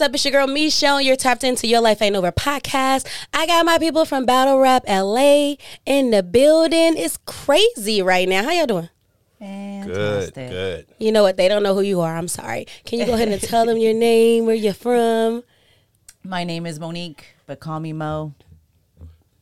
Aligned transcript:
What's 0.00 0.08
up? 0.08 0.14
It's 0.14 0.24
your 0.24 0.32
girl 0.32 0.46
Michelle. 0.46 0.98
You're 0.98 1.14
tapped 1.14 1.44
into 1.44 1.66
Your 1.66 1.82
Life 1.82 2.00
Ain't 2.00 2.16
Over 2.16 2.32
podcast. 2.32 3.06
I 3.34 3.46
got 3.46 3.66
my 3.66 3.76
people 3.76 4.06
from 4.06 4.24
Battle 4.24 4.58
Rap 4.58 4.82
LA 4.88 5.56
in 5.84 6.10
the 6.10 6.22
building. 6.22 6.96
It's 6.96 7.18
crazy 7.26 8.00
right 8.00 8.26
now. 8.26 8.44
How 8.44 8.50
y'all 8.50 8.64
doing? 8.64 8.88
Good, 9.40 10.32
Fantastic. 10.32 10.48
good. 10.48 10.86
You 10.98 11.12
know 11.12 11.22
what? 11.22 11.36
They 11.36 11.48
don't 11.48 11.62
know 11.62 11.74
who 11.74 11.82
you 11.82 12.00
are. 12.00 12.16
I'm 12.16 12.28
sorry. 12.28 12.66
Can 12.86 12.98
you 12.98 13.04
go 13.04 13.12
ahead 13.12 13.28
and 13.28 13.42
tell 13.42 13.66
them 13.66 13.76
your 13.76 13.92
name, 13.92 14.46
where 14.46 14.54
you're 14.54 14.72
from? 14.72 15.44
My 16.24 16.44
name 16.44 16.64
is 16.64 16.80
Monique, 16.80 17.34
but 17.46 17.60
call 17.60 17.78
me 17.78 17.92
Mo. 17.92 18.32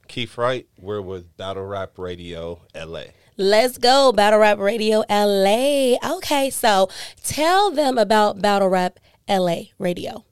Keefe 0.09 0.37
Wright, 0.37 0.67
we're 0.77 1.01
with 1.01 1.37
Battle 1.37 1.67
Rap 1.67 1.93
Radio 1.99 2.63
LA. 2.75 3.03
Let's 3.37 3.79
go, 3.79 4.11
Battle 4.11 4.41
Rap 4.41 4.59
Radio 4.59 5.05
LA. 5.09 5.99
Okay, 6.17 6.51
so 6.51 6.89
tell 7.23 7.71
them 7.71 7.97
about 7.97 8.43
Battle 8.43 8.69
Rap 8.69 8.99
LA 9.29 9.67
Radio. 9.79 10.25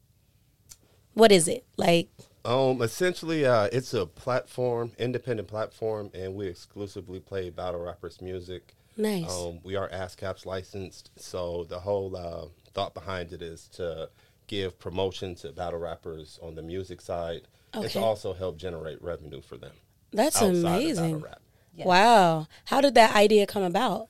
What 1.17 1.33
is 1.33 1.49
it? 1.49 1.65
Like, 1.79 2.11
Um, 2.45 2.83
essentially, 2.83 3.47
uh, 3.47 3.71
it's 3.73 3.95
a 3.95 4.05
platform, 4.05 4.93
independent 4.99 5.49
platform, 5.49 6.11
and 6.13 6.35
we 6.35 6.47
exclusively 6.47 7.21
play 7.21 7.49
battle 7.49 7.81
rappers' 7.81 8.21
music. 8.21 8.75
nice. 8.99 9.31
Um, 9.31 9.61
we 9.65 9.77
are 9.77 9.89
ASCAPs 9.89 10.45
licensed, 10.45 11.11
so 11.17 11.65
the 11.65 11.81
whole 11.81 12.15
uh, 12.17 12.47
thought 12.75 12.93
behind 12.93 13.33
it 13.33 13.41
is 13.43 13.67
to 13.69 14.11
give 14.47 14.79
promotion 14.79 15.35
to 15.37 15.53
battle 15.53 15.79
rappers 15.81 16.39
on 16.43 16.55
the 16.55 16.63
music 16.63 17.01
side. 17.01 17.49
It's 17.75 17.97
Okay. 17.97 18.05
also 18.05 18.35
help 18.35 18.59
generate 18.59 19.01
revenue 19.03 19.41
for 19.41 19.57
them. 19.57 19.73
That's 20.13 20.37
outside 20.37 20.51
of 20.55 20.57
amazing. 20.65 21.13
battle 21.15 21.19
rap. 21.29 21.41
Yes. 21.75 21.87
Wow. 21.87 22.47
How 22.67 22.81
did 22.83 22.95
that 22.95 23.15
idea 23.17 23.47
come 23.47 23.63
about? 23.63 24.09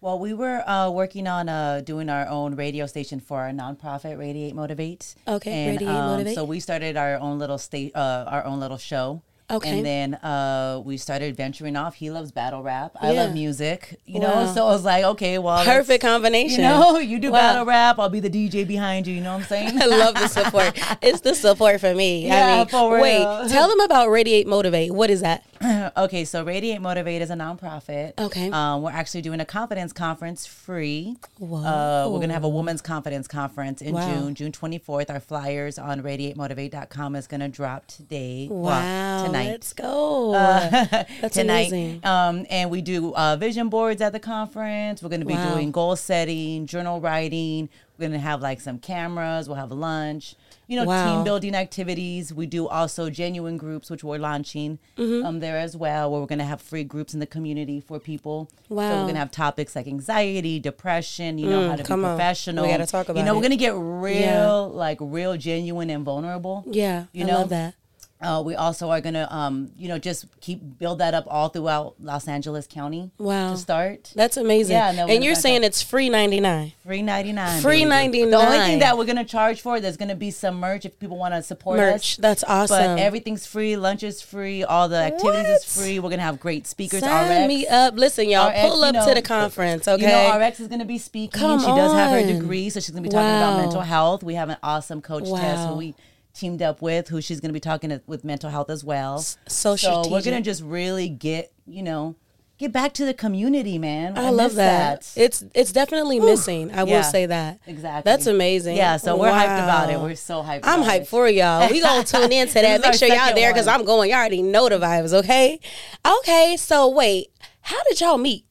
Well, 0.00 0.18
we 0.20 0.32
were 0.32 0.62
uh, 0.68 0.90
working 0.90 1.26
on 1.26 1.48
uh, 1.48 1.80
doing 1.84 2.08
our 2.08 2.28
own 2.28 2.54
radio 2.54 2.86
station 2.86 3.18
for 3.18 3.40
our 3.40 3.50
nonprofit, 3.50 4.16
Radiate 4.16 4.54
Motivate. 4.54 5.16
Okay, 5.26 5.50
and, 5.50 5.72
Radiate 5.72 5.90
um, 5.90 6.06
Motivate. 6.12 6.34
So 6.36 6.44
we 6.44 6.60
started 6.60 6.96
our 6.96 7.16
own 7.18 7.40
little 7.40 7.58
state, 7.58 7.96
uh, 7.96 8.24
our 8.28 8.44
own 8.44 8.60
little 8.60 8.78
show. 8.78 9.22
Okay. 9.50 9.78
And 9.78 9.84
then 9.86 10.14
uh, 10.16 10.82
we 10.84 10.98
started 10.98 11.34
venturing 11.34 11.74
off. 11.74 11.94
He 11.94 12.10
loves 12.10 12.30
battle 12.30 12.62
rap. 12.62 12.92
I 13.00 13.12
Yeah. 13.12 13.22
love 13.24 13.32
music. 13.32 13.98
You 14.04 14.20
Wow. 14.20 14.44
know, 14.44 14.52
so 14.54 14.66
I 14.66 14.70
was 14.72 14.84
like, 14.84 15.04
okay, 15.04 15.38
well, 15.38 15.64
Perfect 15.64 16.02
combination. 16.02 16.56
You 16.60 16.68
know, 16.68 16.98
you 16.98 17.18
do 17.18 17.32
Wow. 17.32 17.38
battle 17.38 17.64
rap. 17.64 17.98
I'll 17.98 18.10
be 18.10 18.20
the 18.20 18.28
DJ 18.28 18.64
behind 18.68 19.06
you. 19.06 19.14
You 19.14 19.22
know 19.22 19.32
what 19.32 19.40
I'm 19.44 19.48
saying? 19.48 19.80
I 19.82 19.86
love 19.86 20.14
the 20.16 20.28
support. 20.28 20.78
it's 21.00 21.22
the 21.22 21.34
support 21.34 21.80
for 21.80 21.94
me. 21.94 22.30
I 22.30 22.58
mean, 22.58 22.66
for 22.68 22.92
real. 22.92 23.00
wait, 23.02 23.48
tell 23.50 23.68
them 23.68 23.80
about 23.80 24.10
Radiate 24.10 24.46
Motivate. 24.46 24.92
What 24.92 25.08
is 25.08 25.22
that? 25.22 25.44
okay, 25.96 26.24
so 26.24 26.44
Radiate 26.44 26.80
Motivate 26.80 27.22
is 27.22 27.30
a 27.30 27.34
nonprofit. 27.34 28.12
Okay. 28.18 28.50
Um, 28.50 28.82
we're 28.82 28.90
actually 28.90 29.22
doing 29.22 29.40
a 29.40 29.44
confidence 29.44 29.92
conference 29.92 30.46
free. 30.46 31.16
Whoa. 31.38 31.58
Uh, 31.58 32.08
we're 32.10 32.18
going 32.18 32.28
to 32.28 32.34
have 32.34 32.44
a 32.44 32.48
women's 32.48 32.80
confidence 32.80 33.26
conference 33.28 33.82
in 33.82 33.94
Wow. 33.94 34.06
June, 34.08 34.34
June 34.34 34.52
24th. 34.52 35.10
Our 35.10 35.20
flyers 35.20 35.78
on 35.78 36.02
radiatemotivate.com 36.02 37.16
is 37.16 37.26
going 37.26 37.40
to 37.40 37.48
drop 37.48 37.86
today. 37.86 38.48
well, 38.50 38.62
Wow. 38.62 39.26
tonight. 39.26 39.48
Let's 39.48 39.72
go. 39.72 40.32
That's 40.32 41.34
tonight. 41.34 41.68
amazing. 41.68 42.00
Um, 42.04 42.46
and 42.50 42.70
we 42.70 42.80
do 42.82 43.14
uh, 43.14 43.36
vision 43.36 43.68
boards 43.68 44.00
at 44.00 44.12
the 44.12 44.20
conference. 44.20 45.02
We're 45.02 45.08
going 45.08 45.20
to 45.20 45.26
be 45.26 45.34
Wow. 45.34 45.54
doing 45.54 45.70
goal 45.70 45.96
setting, 45.96 46.66
journal 46.66 47.00
writing. 47.00 47.68
We're 47.98 48.08
to 48.10 48.18
have 48.18 48.40
like 48.40 48.60
some 48.60 48.78
cameras. 48.78 49.48
We'll 49.48 49.56
have 49.56 49.72
lunch. 49.72 50.36
You 50.68 50.76
know, 50.76 50.84
Wow. 50.84 51.16
team 51.16 51.24
building 51.24 51.54
activities. 51.54 52.32
We 52.32 52.46
do 52.46 52.68
also 52.68 53.08
genuine 53.10 53.56
groups, 53.56 53.90
which 53.90 54.04
we're 54.04 54.18
launching 54.18 54.78
Mm-hmm. 54.96 55.26
um, 55.26 55.40
there 55.40 55.58
as 55.58 55.76
well, 55.76 56.10
where 56.10 56.20
we're 56.20 56.26
to 56.38 56.44
have 56.44 56.60
free 56.60 56.84
groups 56.84 57.14
in 57.14 57.20
the 57.20 57.26
community 57.26 57.80
for 57.80 57.98
people. 57.98 58.50
Wow. 58.68 58.88
So 58.90 58.94
we're 58.96 59.02
to 59.14 59.18
have 59.20 59.30
topics 59.30 59.74
like 59.74 59.86
anxiety, 59.86 60.60
depression. 60.60 61.38
You 61.38 61.48
know 61.50 61.70
how 61.70 61.76
to 61.76 61.82
Mm, 61.82 61.86
come 61.86 62.00
be 62.00 62.06
on. 62.06 62.12
We 62.12 62.16
professional. 62.18 62.66
gotta 62.66 62.86
talk 62.86 63.08
about. 63.08 63.18
You 63.18 63.24
know, 63.24 63.32
it. 63.32 63.36
we're 63.36 63.42
to 63.50 63.56
get 63.56 63.74
real, 63.74 64.68
like 64.70 64.98
real, 65.00 65.36
genuine, 65.36 65.90
and 65.90 66.04
vulnerable. 66.04 66.64
yeah, 66.66 67.06
you 67.12 67.24
I 67.24 67.28
know, 67.28 67.38
love 67.40 67.48
that. 67.50 67.74
Uh, 68.20 68.42
we 68.44 68.56
also 68.56 68.90
are 68.90 69.00
gonna, 69.00 69.28
um, 69.30 69.70
you 69.78 69.86
know, 69.86 69.96
just 69.96 70.26
keep 70.40 70.60
build 70.78 70.98
that 70.98 71.14
up 71.14 71.24
all 71.28 71.48
throughout 71.50 71.94
Los 72.00 72.26
Angeles 72.26 72.66
County. 72.66 73.12
Wow. 73.16 73.52
To 73.52 73.56
start, 73.56 74.12
That's 74.16 74.36
amazing. 74.36 74.74
Yeah, 74.74 75.04
we're 75.06 75.12
and 75.14 75.22
you're 75.22 75.36
saying 75.36 75.62
it's 75.62 75.82
free 75.82 76.08
99. 76.08 76.72
free 76.84 77.02
ninety 77.02 77.32
nine. 77.32 77.62
Free 77.62 77.84
ninety 77.84 78.22
nine. 78.22 78.30
The 78.30 78.36
only 78.38 78.58
thing 78.58 78.78
that 78.80 78.98
we're 78.98 79.04
gonna 79.04 79.24
charge 79.24 79.60
for, 79.60 79.78
there's 79.78 79.96
gonna 79.96 80.16
be 80.16 80.32
some 80.32 80.58
merch 80.58 80.84
if 80.84 80.98
people 80.98 81.16
want 81.16 81.32
to 81.34 81.42
support 81.44 81.78
us. 81.78 81.92
Merch. 81.92 81.94
us. 82.14 82.16
That's 82.16 82.44
awesome. 82.44 82.96
But 82.96 82.98
everything's 82.98 83.46
free. 83.46 83.76
Lunch 83.76 84.02
is 84.02 84.20
free. 84.20 84.64
All 84.64 84.88
the 84.88 84.96
activities 84.96 85.44
What? 85.44 85.46
is 85.50 85.64
free. 85.80 86.00
We're 86.00 86.10
gonna 86.10 86.22
have 86.22 86.40
great 86.40 86.66
speakers. 86.66 87.00
Sign 87.00 87.42
RX. 87.44 87.48
me 87.48 87.66
up. 87.68 87.94
Listen, 87.96 88.28
y'all, 88.28 88.48
RX, 88.50 88.60
pull 88.62 88.78
you 88.78 88.84
up 88.86 88.94
know, 88.94 89.06
to 89.06 89.14
the 89.14 89.22
conference, 89.22 89.86
okay? 89.86 90.02
You 90.02 90.08
know, 90.08 90.44
RX 90.44 90.58
is 90.58 90.66
going 90.66 90.80
to 90.80 90.84
be 90.84 90.98
speaking. 90.98 91.38
Come 91.40 91.60
she 91.60 91.66
does 91.66 91.92
have 91.92 92.10
her 92.10 92.26
degree, 92.26 92.68
so 92.70 92.80
she's 92.80 92.90
going 92.90 93.04
to 93.04 93.08
be 93.08 93.12
talking 93.12 93.28
Wow. 93.30 93.52
about 93.54 93.60
mental 93.62 93.80
health. 93.82 94.22
We 94.24 94.34
have 94.34 94.48
an 94.48 94.56
awesome 94.62 95.00
coach 95.02 95.24
Tess 95.24 95.30
Wow. 95.58 95.66
who 95.68 95.74
we 95.76 95.94
teamed 96.34 96.62
up 96.62 96.80
with, 96.82 97.08
who 97.08 97.20
she's 97.20 97.40
going 97.40 97.50
to 97.50 97.54
be 97.54 97.60
talking 97.60 97.90
to, 97.90 98.02
with 98.06 98.24
mental 98.24 98.50
health 98.50 98.70
as 98.70 98.84
well. 98.84 99.18
so 99.46 99.76
so 99.76 100.02
we're 100.08 100.22
going 100.22 100.36
to 100.36 100.42
just 100.42 100.62
really 100.62 101.08
get, 101.08 101.52
you 101.66 101.82
know, 101.82 102.16
get 102.58 102.72
back 102.72 102.92
to 102.94 103.04
the 103.04 103.14
community, 103.14 103.78
man. 103.78 104.18
I, 104.18 104.30
love 104.30 104.50
miss 104.50 104.54
that. 104.56 105.12
It's 105.16 105.44
it's 105.54 105.72
definitely 105.72 106.20
missing. 106.20 106.72
I 106.72 106.84
will 106.84 107.02
say 107.02 107.26
that. 107.26 107.60
Exactly. 107.66 108.10
That's 108.10 108.26
amazing. 108.26 108.76
Yeah, 108.76 108.96
so 108.96 109.16
we're 109.16 109.30
hyped 109.30 109.62
about 109.62 109.90
it. 109.90 109.98
We're 109.98 110.14
so 110.16 110.42
hyped. 110.42 110.60
I'm 110.64 110.82
hyped 110.82 111.02
it. 111.02 111.08
for 111.08 111.28
y'all. 111.28 111.70
We 111.70 111.80
gonna 111.80 112.04
tune 112.04 112.32
into 112.32 112.54
that. 112.54 112.80
Make 112.80 112.94
sure 112.94 113.08
y'all 113.08 113.34
there 113.34 113.52
because. 113.52 113.68
I'm 113.68 113.84
going. 113.84 114.10
Y'all 114.10 114.18
already 114.18 114.42
know 114.42 114.68
the 114.68 114.78
vibes, 114.78 115.12
okay? 115.12 115.60
Okay, 116.04 116.56
so 116.58 116.88
wait, 116.88 117.28
how 117.60 117.82
did 117.84 118.00
y'all 118.00 118.18
meet? 118.18 118.44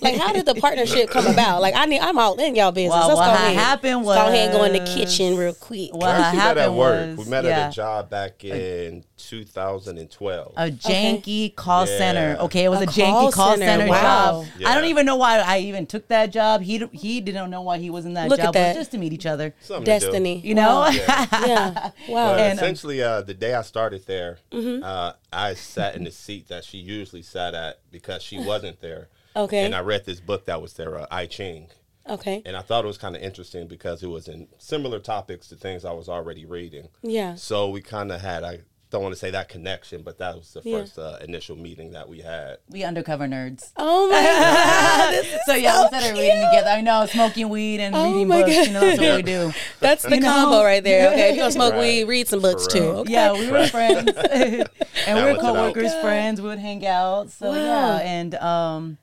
Like, 0.00 0.16
how 0.16 0.32
did 0.32 0.46
the 0.46 0.54
partnership 0.54 1.10
come 1.10 1.26
about? 1.26 1.60
Like, 1.60 1.74
I 1.76 1.86
need, 1.86 2.00
I'm 2.00 2.18
all 2.18 2.34
in 2.40 2.54
y'all 2.54 2.72
business. 2.72 2.92
Well, 2.92 3.08
Let's 3.08 3.18
what 3.18 3.26
go 3.26 3.32
had 3.32 3.44
ahead. 3.52 3.56
happened 3.56 4.04
Let's 4.06 4.20
go 4.22 4.26
ahead 4.28 4.48
and 4.50 4.52
go 4.58 4.64
in 4.64 4.72
the 4.72 4.94
kitchen 4.94 5.36
real 5.36 5.54
quick. 5.54 5.92
What 5.92 6.02
We 6.16 6.22
actually 6.22 6.38
met 6.38 6.58
at 6.58 6.72
work. 6.72 7.16
was- 7.16 7.26
we 7.26 7.30
met 7.30 7.44
yeah. 7.44 7.50
at 7.66 7.72
a 7.72 7.74
job 7.74 8.08
back 8.10 8.44
in 8.44 9.04
2012. 9.16 10.52
a 10.56 10.70
janky 10.70 11.54
call 11.54 11.86
Yeah. 11.86 11.98
center. 11.98 12.36
Okay, 12.42 12.64
it 12.64 12.68
was 12.68 12.80
A 12.80 12.84
a, 12.84 12.86
janky 12.86 13.10
call 13.10 13.32
call 13.32 13.50
center. 13.56 13.66
center, 13.66 13.86
Wow. 13.88 14.42
job. 14.42 14.46
Yeah. 14.58 14.68
I 14.70 14.74
don't 14.74 14.84
even 14.86 15.06
know 15.06 15.16
why 15.16 15.38
I 15.38 15.58
even 15.60 15.86
took 15.86 16.08
that 16.08 16.30
job. 16.30 16.62
He 16.62 16.84
he 16.92 17.20
didn't 17.20 17.50
know 17.50 17.62
why 17.62 17.78
he 17.78 17.90
was 17.90 18.04
in 18.06 18.14
that 18.14 18.28
Look 18.28 18.38
at 18.38 18.46
job. 18.46 18.56
It 18.56 18.68
was 18.68 18.76
just 18.76 18.90
to 18.92 18.98
meet 18.98 19.12
each 19.12 19.26
other. 19.26 19.54
Something. 19.60 19.84
Destiny. 19.84 20.40
You 20.40 20.54
know. 20.54 20.80
Wow. 20.80 20.88
yeah. 21.46 21.90
Wow. 22.08 22.32
But 22.32 22.40
And, 22.40 22.58
um, 22.58 22.64
essentially, 22.64 23.02
uh, 23.02 23.22
the 23.22 23.34
day 23.34 23.54
I 23.54 23.62
started 23.62 24.06
there, 24.06 24.38
Mm-hmm. 24.52 24.82
uh, 24.84 25.12
I 25.32 25.54
sat 25.54 25.96
in 25.96 26.04
the 26.04 26.10
seat 26.10 26.48
that 26.48 26.64
she 26.64 26.78
usually 26.78 27.22
sat 27.22 27.54
at 27.54 27.78
because 27.90 28.22
she 28.22 28.38
wasn't 28.38 28.80
there. 28.80 29.08
Okay. 29.36 29.64
And 29.64 29.74
I 29.74 29.80
read 29.80 30.04
this 30.06 30.20
book 30.20 30.46
that 30.46 30.62
was 30.62 30.72
there, 30.74 30.98
uh, 30.98 31.06
I 31.10 31.26
Ching. 31.26 31.68
Okay. 32.08 32.40
And 32.46 32.56
I 32.56 32.62
thought 32.62 32.84
it 32.84 32.88
was 32.88 32.98
kind 32.98 33.16
of 33.16 33.22
interesting 33.22 33.66
because 33.66 34.02
it 34.02 34.06
was 34.08 34.28
in 34.28 34.48
similar 34.58 34.98
topics 35.00 35.48
to 35.48 35.56
things 35.56 35.84
I 35.84 35.92
was 35.92 36.08
already 36.08 36.44
reading. 36.46 36.88
Yeah. 37.02 37.34
So 37.34 37.68
we 37.68 37.80
kind 37.82 38.12
of 38.12 38.20
had, 38.20 38.44
I 38.44 38.60
don't 38.90 39.02
want 39.02 39.12
to 39.12 39.18
say 39.18 39.32
that 39.32 39.48
connection, 39.48 40.02
but 40.02 40.16
that 40.18 40.36
was 40.36 40.52
the 40.52 40.60
Yeah. 40.64 40.78
first 40.78 40.96
uh, 41.00 41.18
initial 41.20 41.56
meeting 41.56 41.90
that 41.90 42.08
we 42.08 42.20
had. 42.20 42.58
we 42.70 42.84
undercover 42.84 43.26
nerds. 43.26 43.72
Oh 43.76 44.08
my 44.08 44.22
god. 44.22 45.10
This 45.14 45.40
So 45.46 45.54
yeah, 45.54 45.74
so 45.74 45.82
we 45.82 45.88
started 45.88 46.12
reading 46.12 46.36
together. 46.48 46.70
I 46.70 46.80
know, 46.80 47.04
smoking 47.06 47.48
weed 47.48 47.80
and 47.80 47.96
Oh 47.96 48.12
reading 48.12 48.28
my 48.28 48.42
books. 48.42 48.54
God. 48.54 48.66
You 48.68 48.72
know, 48.72 48.80
that's 48.80 49.00
what 49.00 49.16
we 49.16 49.22
do. 49.22 49.52
That's 49.80 50.02
the 50.04 50.14
You 50.14 50.20
know? 50.20 50.32
combo 50.32 50.62
right 50.62 50.84
there. 50.84 51.10
Okay, 51.10 51.30
if 51.30 51.34
you 51.34 51.40
gonna 51.42 51.50
smoke 51.50 51.72
Right. 51.74 51.80
weed, 51.80 52.04
read 52.04 52.28
some 52.28 52.40
books 52.40 52.64
For 52.66 52.70
too. 52.70 52.84
Okay. 53.02 53.12
Yeah, 53.12 53.32
we 53.32 53.50
were 53.50 53.66
friends, 53.66 54.12
and 54.16 54.68
we 55.08 55.12
was 55.14 55.22
were 55.24 55.28
it 55.30 55.38
out. 55.38 55.40
coworkers, 55.40 55.92
friends. 55.96 56.40
We 56.40 56.48
would 56.48 56.60
hang 56.60 56.86
out. 56.86 57.30
So 57.30 57.50
Wow. 57.50 57.54
yeah, 57.56 57.96
and 57.98 58.34
um, 58.36 58.98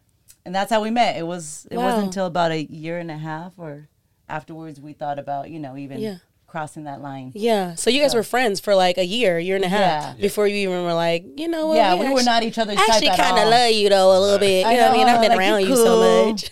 and 0.46 0.54
that's 0.54 0.72
how 0.72 0.81
we 0.81 0.90
met. 0.92 1.16
It 1.18 1.26
was 1.28 1.68
it 1.72 1.78
Wow. 1.78 1.86
wasn't 1.86 2.06
until 2.06 2.26
about 2.26 2.52
a 2.52 2.64
year 2.64 3.00
and 3.00 3.09
a 3.12 3.18
half 3.18 3.54
or 3.58 3.88
afterwards 4.30 4.80
we 4.80 4.94
thought 4.94 5.20
about 5.20 5.50
you 5.50 5.59
know 5.59 5.76
even 5.78 6.00
Yeah. 6.00 6.18
Crossing 6.53 6.84
that 6.84 7.02
line. 7.02 7.31
Yeah. 7.34 7.74
So 7.74 7.90
you 7.90 8.00
guys 8.00 8.12
So- 8.12 8.19
were 8.19 8.24
friends 8.24 8.59
for 8.59 8.75
like 8.75 9.00
a 9.00 9.03
year, 9.06 9.40
year 9.40 9.56
and 9.56 9.66
a 9.66 9.69
half 9.69 10.03
Yeah. 10.16 10.22
before 10.22 10.47
you 10.47 10.56
even 10.69 10.84
were 10.84 10.94
like, 10.94 11.25
you 11.36 11.47
know 11.47 11.66
what? 11.66 11.78
yeah, 11.78 11.96
we 11.96 12.08
were 12.14 12.22
not 12.22 12.44
each 12.44 12.59
other's 12.59 12.78
Actually, 12.78 13.08
type 13.08 13.18
at 13.18 13.25
kind 13.25 13.38
of 13.40 13.46
all. 13.46 13.50
love 13.50 13.72
you 13.72 13.90
though 13.90 14.16
a 14.16 14.19
little 14.22 14.38
bit. 14.38 14.64
I 14.64 14.72
You 14.74 14.78
know, 14.78 14.84
what 14.84 14.94
I 14.94 14.97
mean? 14.97 15.08
I've 15.08 15.22
been 15.22 15.30
like, 15.31 15.40
around 15.40 15.62
you 15.62 15.68
you 15.69 15.75
so 15.75 16.25
much. 16.30 16.52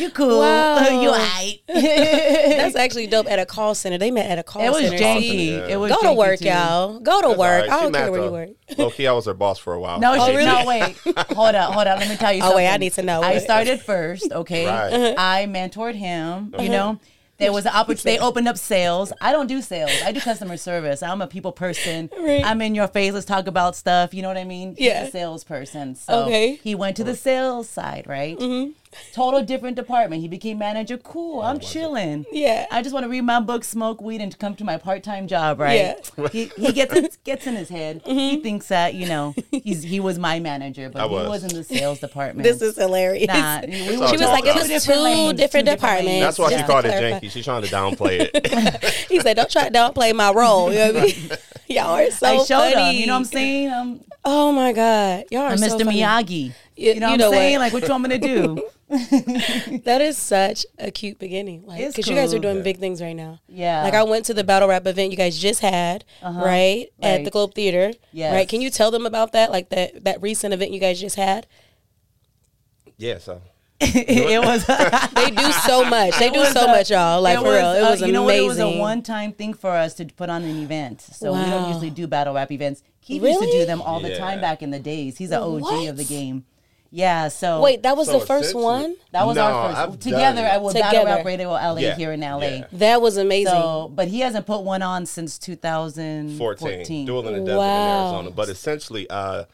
You 0.00 0.10
cool? 0.10 0.40
Wow. 0.44 0.88
you 1.02 1.10
alright? 1.10 1.60
That's 1.68 2.74
actually 2.74 3.06
dope. 3.06 3.30
At 3.30 3.38
a 3.38 3.46
call 3.46 3.74
center, 3.76 3.98
they 3.98 4.10
met 4.10 4.28
at 4.28 4.38
a 4.40 4.42
call 4.42 4.62
It 4.62 4.70
was 4.70 4.82
center. 4.82 4.98
janky. 4.98 5.46
Yeah. 5.58 5.66
It 5.74 5.76
was 5.76 5.92
Go 5.92 6.02
to 6.02 6.12
work, 6.12 6.40
too. 6.40 6.46
y'all. 6.46 6.98
Go 6.98 7.20
to 7.22 7.28
That's 7.28 7.38
work. 7.38 7.62
all 7.62 7.68
right. 7.68 7.70
I 7.70 7.82
don't 7.82 7.92
care 7.94 8.10
where 8.10 8.24
you 8.24 8.30
work. 8.32 8.48
Low 8.78 8.90
key, 8.90 9.06
I 9.06 9.12
was 9.12 9.26
her 9.26 9.34
boss 9.34 9.58
for 9.60 9.74
a 9.74 9.80
while. 9.80 10.00
No, 10.00 10.14
Oh, 10.18 10.26
she, 10.26 10.34
really? 10.34 10.46
no, 10.46 10.64
wait. 10.66 10.96
Hold 11.36 11.54
up, 11.54 11.72
hold 11.72 11.86
up. 11.86 12.00
Let 12.00 12.08
me 12.08 12.16
tell 12.16 12.32
you 12.32 12.42
Oh, 12.42 12.56
wait, 12.56 12.68
I 12.68 12.76
need 12.78 12.92
to 12.94 13.02
know. 13.02 13.22
I 13.22 13.38
started 13.38 13.80
first, 13.80 14.32
okay? 14.32 14.66
Uh-huh. 14.66 15.14
I 15.16 15.46
mentored 15.48 15.94
him, 15.94 16.52
you 16.58 16.68
know? 16.68 16.98
There 17.38 17.52
was 17.52 17.66
an 17.66 17.72
opportunity. 17.74 18.16
They 18.18 18.24
opened 18.24 18.46
up 18.48 18.56
sales. 18.58 19.12
I 19.20 19.32
don't 19.32 19.46
do 19.46 19.60
sales. 19.60 19.90
I 20.04 20.12
do 20.12 20.20
customer 20.20 20.56
service. 20.56 21.02
I'm 21.02 21.20
a 21.20 21.26
people 21.26 21.52
person. 21.52 22.10
Right. 22.18 22.44
I'm 22.44 22.60
in 22.62 22.74
your 22.74 22.86
face. 22.88 23.12
Let's 23.12 23.26
talk 23.26 23.46
about 23.46 23.74
stuff. 23.76 24.14
You 24.14 24.22
know 24.22 24.28
what 24.28 24.36
I 24.36 24.44
mean? 24.44 24.76
He's 24.76 24.86
Yeah. 24.86 25.02
a 25.04 25.10
salesperson. 25.10 25.94
So 25.96 26.24
Okay. 26.24 26.56
he 26.62 26.74
went 26.74 26.96
to 26.98 27.04
the 27.04 27.16
sales 27.16 27.68
side, 27.68 28.04
right? 28.06 28.38
Mm-hmm. 28.38 28.72
Total 29.12 29.42
different 29.42 29.76
department. 29.76 30.22
He 30.22 30.28
became 30.28 30.58
manager. 30.58 30.96
Cool. 30.98 31.40
I'm 31.40 31.60
chilling. 31.60 32.26
Yeah. 32.32 32.66
I 32.70 32.82
just 32.82 32.92
want 32.92 33.04
to 33.04 33.08
read 33.10 33.22
my 33.22 33.40
book, 33.40 33.64
smoke 33.64 34.00
weed, 34.00 34.20
and 34.20 34.36
come 34.38 34.54
to 34.56 34.64
my 34.64 34.76
part 34.76 35.02
time 35.02 35.26
job. 35.28 35.60
Right. 35.60 35.74
Yeah. 35.78 35.94
Mm-hmm. 35.94 36.26
He, 36.34 36.46
he 36.56 36.72
gets 36.72 36.94
it, 36.94 37.18
gets 37.24 37.46
in 37.46 37.54
his 37.54 37.68
head. 37.68 38.02
He 38.04 38.40
thinks 38.40 38.68
that 38.68 38.94
you 38.94 39.06
know 39.06 39.34
he's 39.50 39.82
he 39.82 40.00
was 40.00 40.18
my 40.18 40.40
manager, 40.40 40.88
but 40.90 41.02
I 41.02 41.06
he 41.08 41.14
was. 41.14 41.28
was 41.28 41.44
in 41.44 41.56
the 41.56 41.62
sales 41.64 42.00
department. 42.00 42.42
This 42.44 42.60
is 42.62 42.76
hilarious. 42.76 43.28
Nah, 43.28 43.60
we 43.66 43.72
She 43.74 43.96
was 43.96 44.20
like, 44.20 44.44
it 44.44 44.52
two 44.54 44.58
was 44.60 44.68
different 44.68 44.98
two 44.98 45.04
lanes, 45.04 45.38
different 45.38 45.66
two 45.68 45.74
departments. 45.74 46.20
That's 46.20 46.38
why 46.38 46.56
she 46.56 46.62
called 46.64 46.84
it 46.86 46.92
janky. 46.92 47.30
She's 47.30 47.44
trying 47.44 47.62
to 47.62 47.68
downplay 47.68 48.30
it. 48.32 48.86
he 49.10 49.20
said, 49.20 49.34
"Don't 49.36 49.50
try 49.50 49.68
to 49.68 49.72
downplay 49.74 50.14
my 50.14 50.32
role." 50.32 50.72
You 50.72 50.78
know 50.78 50.92
what 50.92 51.02
I 51.02 51.06
mean? 51.06 51.30
Y'all 51.68 51.96
are 51.96 52.10
so 52.10 52.26
I 52.26 52.44
funny. 52.44 52.96
him. 52.96 53.00
You 53.00 53.06
know 53.06 53.12
what 53.14 53.18
I'm 53.20 53.24
saying? 53.24 53.70
I'm, 53.72 54.00
Oh 54.26 54.52
my 54.52 54.72
god, 54.72 55.24
y'all 55.30 55.42
are 55.42 55.48
I'm 55.50 55.58
so 55.58 55.76
Mr. 55.78 55.84
funny. 55.84 56.00
Miyagi. 56.00 56.52
You- 56.76 56.92
You 56.94 57.00
know 57.00 57.08
you 57.08 57.12
what 57.12 57.22
I'm 57.26 57.30
saying? 57.32 57.52
what? 57.54 57.60
Like, 57.60 57.72
what 57.74 57.82
you 57.82 57.88
want 57.90 58.02
me 58.04 58.08
to 58.10 58.18
do? 58.18 58.68
That 59.84 60.00
is 60.00 60.16
such 60.18 60.66
a 60.78 60.90
cute 60.90 61.18
beginning. 61.18 61.64
Like, 61.66 61.80
It's 61.80 61.96
because 61.96 62.08
you 62.08 62.14
guys 62.14 62.32
are 62.34 62.38
doing 62.38 62.62
big 62.62 62.78
things 62.78 63.00
right 63.02 63.16
now. 63.16 63.40
Yeah. 63.48 63.82
Like 63.82 63.94
I 63.94 64.02
went 64.02 64.24
to 64.26 64.34
the 64.34 64.44
battle 64.44 64.68
rap 64.68 64.86
event 64.86 65.10
you 65.10 65.16
guys 65.16 65.38
just 65.38 65.60
had, 65.60 66.04
right, 66.22 66.86
at 67.02 67.24
the 67.24 67.30
Globe 67.30 67.54
Theater. 67.54 67.92
Yes. 68.12 68.32
Right. 68.34 68.48
Can 68.48 68.60
you 68.60 68.70
tell 68.70 68.90
them 68.90 69.06
about 69.06 69.32
that? 69.32 69.50
Like 69.50 69.70
that 69.70 70.04
that 70.04 70.22
recent 70.22 70.52
event 70.54 70.72
you 70.72 70.80
guys 70.80 71.00
just 71.00 71.16
had. 71.16 71.46
yeah, 72.96 73.18
so 73.18 73.40
it 73.80 74.42
was. 74.42 74.64
They 75.14 75.30
do 75.30 75.50
so 75.52 75.84
much. 75.84 76.18
They 76.18 76.28
It 76.28 76.34
do 76.34 76.44
so 76.44 76.64
a- 76.64 76.66
much, 76.68 76.90
y'all. 76.90 77.20
Like 77.22 77.38
for 77.38 77.44
real, 77.44 77.72
it 77.72 77.80
uh, 77.82 77.90
was 77.90 78.00
you 78.02 78.12
know 78.12 78.22
what? 78.24 78.34
It 78.36 78.42
was 78.46 78.58
a 78.58 78.62
amazing. 78.62 78.78
one-time 78.80 79.32
thing 79.32 79.54
for 79.54 79.70
us 79.70 79.94
to 79.94 80.04
put 80.04 80.28
on 80.30 80.42
an 80.42 80.62
event. 80.62 81.00
So 81.00 81.32
we 81.32 81.40
don't 81.50 81.68
usually 81.68 81.90
do 81.90 82.06
battle 82.06 82.34
rap 82.34 82.52
events. 82.52 82.82
Keith 83.00 83.22
used 83.22 83.40
to 83.40 83.50
do 83.50 83.66
them 83.66 83.80
all 83.82 84.00
the 84.00 84.16
time 84.16 84.40
back 84.40 84.62
in 84.62 84.70
the 84.70 84.78
days. 84.78 85.18
He's 85.18 85.30
an 85.30 85.42
OG 85.42 85.88
of 85.88 85.96
the 85.96 86.04
game. 86.04 86.44
Yeah. 86.96 87.26
So 87.28 87.60
Wait, 87.60 87.82
that 87.82 87.96
was 87.96 88.06
So 88.06 88.20
the 88.20 88.26
first 88.26 88.54
one. 88.54 88.94
that 89.10 89.26
was 89.26 89.34
No, 89.34 89.42
our 89.42 89.70
1st 89.72 89.76
I've 89.76 89.98
together 89.98 90.36
done- 90.42 90.44
at 90.44 90.62
with 90.62 90.74
Battle 90.74 90.90
Together. 91.00 91.16
Rap 91.16 91.26
Radio 91.26 91.50
LA 91.50 91.80
Yeah, 91.80 91.94
here 91.96 92.12
in 92.12 92.20
LA. 92.20 92.38
yeah. 92.46 92.64
That 92.72 93.02
was 93.02 93.16
amazing. 93.16 93.52
So, 93.52 93.90
but 93.92 94.06
he 94.08 94.20
hasn't 94.20 94.46
put 94.46 94.60
one 94.62 94.80
on 94.80 95.04
since 95.06 95.36
2014. 95.38 96.38
14, 96.78 97.06
duel 97.06 97.26
in 97.26 97.34
the 97.34 97.40
desert 97.40 97.58
Wow. 97.58 97.64
in 97.64 98.04
Arizona. 98.14 98.30
But 98.30 98.48
essentially, 98.48 99.10
uh, 99.10 99.44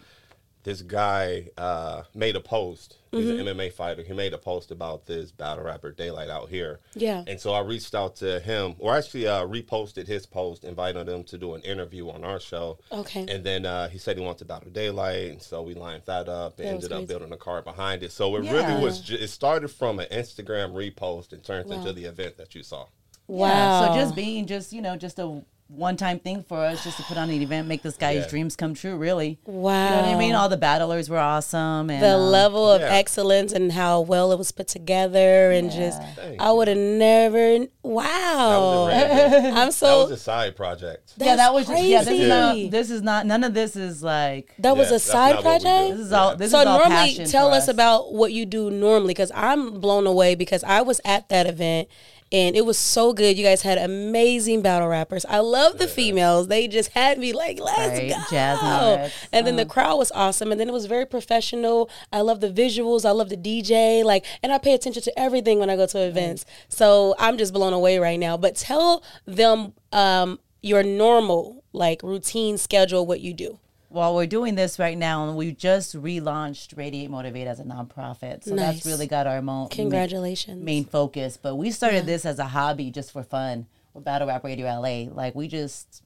this 0.64 0.82
guy 0.82 1.46
uh, 1.56 2.02
made 2.14 2.36
a 2.36 2.40
post. 2.40 2.96
He's 3.12 3.26
Mm-hmm. 3.26 3.48
an 3.48 3.56
MMA 3.56 3.72
fighter. 3.72 4.02
He 4.04 4.12
made 4.12 4.32
a 4.34 4.38
post 4.38 4.70
about 4.70 5.04
this 5.06 5.32
battle 5.32 5.64
rapper 5.64 5.90
Daylight 5.90 6.30
out 6.30 6.48
here. 6.48 6.78
Yeah. 6.94 7.24
And 7.26 7.40
so 7.40 7.52
I 7.52 7.60
reached 7.60 7.92
out 7.94 8.14
to 8.16 8.38
him, 8.38 8.76
or 8.78 8.94
actually 8.96 9.26
uh, 9.26 9.44
reposted 9.46 10.06
his 10.06 10.26
post, 10.26 10.62
invited 10.64 11.08
him 11.08 11.24
to 11.24 11.36
do 11.38 11.54
an 11.54 11.62
interview 11.62 12.08
on 12.08 12.22
our 12.24 12.38
show. 12.38 12.78
Okay. 12.92 13.26
And 13.28 13.42
then 13.42 13.66
uh, 13.66 13.88
he 13.88 13.98
said 13.98 14.16
he 14.16 14.22
wanted 14.24 14.38
to 14.38 14.44
battle 14.44 14.70
Daylight, 14.70 15.30
and 15.32 15.42
so 15.42 15.62
we 15.62 15.74
lined 15.74 16.02
that 16.06 16.28
up 16.28 16.58
and 16.60 16.68
That 16.68 16.74
was 16.76 16.84
ended 16.84 16.92
up 17.02 17.08
building 17.08 17.32
a 17.32 17.36
card 17.36 17.64
behind 17.64 18.04
it. 18.04 18.12
So 18.12 18.36
it 18.36 18.44
Yeah. 18.44 18.52
really 18.68 18.80
was. 18.82 19.00
Ju- 19.00 19.16
it 19.20 19.28
started 19.28 19.68
from 19.68 19.98
an 19.98 20.06
Instagram 20.12 20.72
repost 20.72 21.32
and 21.32 21.42
turned 21.42 21.68
Wow. 21.68 21.76
into 21.78 21.92
the 21.92 22.04
event 22.04 22.36
that 22.36 22.54
you 22.54 22.62
saw. 22.62 22.86
wow. 23.26 23.48
Yeah, 23.48 23.88
so 23.88 23.94
just 23.94 24.14
being 24.14 24.46
just 24.46 24.72
you 24.72 24.82
know 24.82 24.96
just 24.96 25.18
a 25.18 25.42
one-time 25.74 26.18
thing 26.18 26.42
for 26.42 26.58
us, 26.58 26.82
just 26.84 26.96
to 26.96 27.02
put 27.04 27.16
on 27.16 27.30
an 27.30 27.40
event, 27.42 27.68
make 27.68 27.82
this 27.82 27.96
guy's 27.96 28.24
Yeah. 28.24 28.28
dreams 28.28 28.56
come 28.56 28.74
true. 28.74 28.96
Really. 28.96 29.38
wow. 29.46 29.84
You 29.84 29.90
know 29.96 30.02
what 30.02 30.14
I 30.14 30.18
mean? 30.18 30.34
All 30.34 30.48
the 30.48 30.56
battlers 30.56 31.08
were 31.08 31.18
awesome, 31.18 31.90
and 31.90 32.02
the 32.02 32.16
um, 32.16 32.30
level 32.30 32.70
of 32.70 32.80
Yeah. 32.80 32.88
excellence 32.94 33.52
and 33.52 33.72
how 33.72 34.00
well 34.00 34.32
it 34.32 34.38
was 34.38 34.50
put 34.52 34.68
together 34.68 35.50
and 35.52 35.70
just 35.70 36.00
Thank 36.16 36.40
I 36.40 36.50
would 36.52 36.68
have 36.68 36.76
never 36.76 37.66
wow. 37.82 38.86
That 38.90 39.08
was 39.10 39.12
a 39.12 39.30
random- 39.36 39.56
I'm 39.56 39.70
so. 39.70 39.86
That 39.86 40.10
was 40.10 40.20
a 40.20 40.22
side 40.22 40.56
project. 40.56 41.12
yeah, 41.16 41.36
that 41.36 41.36
That's 41.36 41.54
was 41.54 41.66
just, 41.66 41.82
yeah. 41.84 42.02
This 42.02 42.20
is 42.20 42.28
not. 42.28 42.52
crazy. 42.52 42.68
This 42.68 42.90
is 42.90 43.02
not. 43.02 43.26
None 43.26 43.44
of 43.44 43.54
this 43.54 43.76
is 43.76 44.02
like. 44.02 44.54
that 44.58 44.76
was 44.76 44.90
Yeah, 44.90 44.96
a 44.96 44.98
side 44.98 45.34
not 45.36 45.44
what 45.44 45.52
we 45.52 45.58
do. 45.58 45.64
project. 45.64 45.96
This 45.98 46.06
is 46.06 46.12
all. 46.12 46.36
This 46.36 46.50
so 46.50 46.60
is 46.60 46.66
all 46.66 46.78
normally 46.78 47.14
tell 47.26 47.50
for 47.50 47.56
us 47.56 47.68
about 47.68 48.12
what 48.12 48.32
you 48.32 48.46
do 48.46 48.70
normally 48.70 49.14
because 49.14 49.32
I'm 49.34 49.80
blown 49.80 50.06
away 50.06 50.34
because 50.34 50.64
I 50.64 50.82
was 50.82 51.00
at 51.04 51.28
that 51.28 51.46
event 51.46 51.88
and 52.32 52.54
it 52.54 52.64
was 52.64 52.78
so 52.78 53.12
good. 53.12 53.36
You 53.36 53.44
guys 53.44 53.62
had 53.62 53.76
amazing 53.78 54.62
battle 54.62 54.88
rappers. 54.88 55.24
I 55.28 55.38
love 55.40 55.78
the 55.78 55.88
females. 55.88 56.46
They 56.48 56.68
just 56.68 56.90
had 56.90 57.18
me 57.18 57.32
like, 57.32 57.58
let's 57.58 57.98
Right, 57.98 58.08
go. 58.10 58.16
Jasmine 58.30 59.10
and 59.32 59.46
then 59.46 59.56
the 59.56 59.66
crowd 59.66 59.96
was 59.96 60.12
awesome. 60.12 60.52
And 60.52 60.60
then 60.60 60.68
it 60.68 60.72
was 60.72 60.86
very 60.86 61.06
professional. 61.06 61.90
I 62.12 62.20
love 62.20 62.40
the 62.40 62.50
visuals. 62.50 63.04
I 63.04 63.10
love 63.10 63.30
the 63.30 63.36
DJ. 63.36 64.04
Like, 64.04 64.24
and 64.42 64.52
I 64.52 64.58
pay 64.58 64.74
attention 64.74 65.02
to 65.02 65.18
everything 65.18 65.58
when 65.58 65.70
I 65.70 65.76
go 65.76 65.86
to 65.86 65.98
events. 65.98 66.44
So 66.68 67.14
I'm 67.18 67.36
just 67.36 67.52
blown 67.52 67.72
away 67.72 67.98
right 67.98 68.18
now. 68.18 68.36
But 68.36 68.54
tell 68.54 69.02
them 69.26 69.72
um, 69.92 70.38
your 70.62 70.82
normal, 70.84 71.64
like 71.72 72.00
routine 72.02 72.58
schedule, 72.58 73.06
what 73.06 73.20
you 73.20 73.34
do. 73.34 73.58
While 73.90 74.14
we're 74.14 74.26
doing 74.26 74.54
this 74.54 74.78
right 74.78 74.96
now, 74.96 75.26
and 75.26 75.36
we 75.36 75.50
just 75.50 75.96
relaunched 76.00 76.76
Radiate 76.76 77.10
Motivate 77.10 77.48
as 77.48 77.58
a 77.58 77.64
nonprofit, 77.64 78.44
so 78.44 78.54
Nice. 78.54 78.74
that's 78.76 78.86
really 78.86 79.08
got 79.08 79.26
our 79.26 79.42
mo- 79.42 79.66
Congratulations. 79.68 80.62
main 80.62 80.84
focus. 80.84 81.36
But 81.36 81.56
we 81.56 81.72
started 81.72 82.06
this 82.06 82.24
as 82.24 82.38
a 82.38 82.44
hobby 82.46 82.92
just 82.92 83.10
for 83.10 83.24
fun 83.24 83.66
with 83.92 84.04
Battle 84.04 84.28
Rap 84.28 84.44
Radio 84.44 84.66
LA. 84.68 85.10
Like 85.12 85.34
we 85.34 85.48
just, 85.48 86.04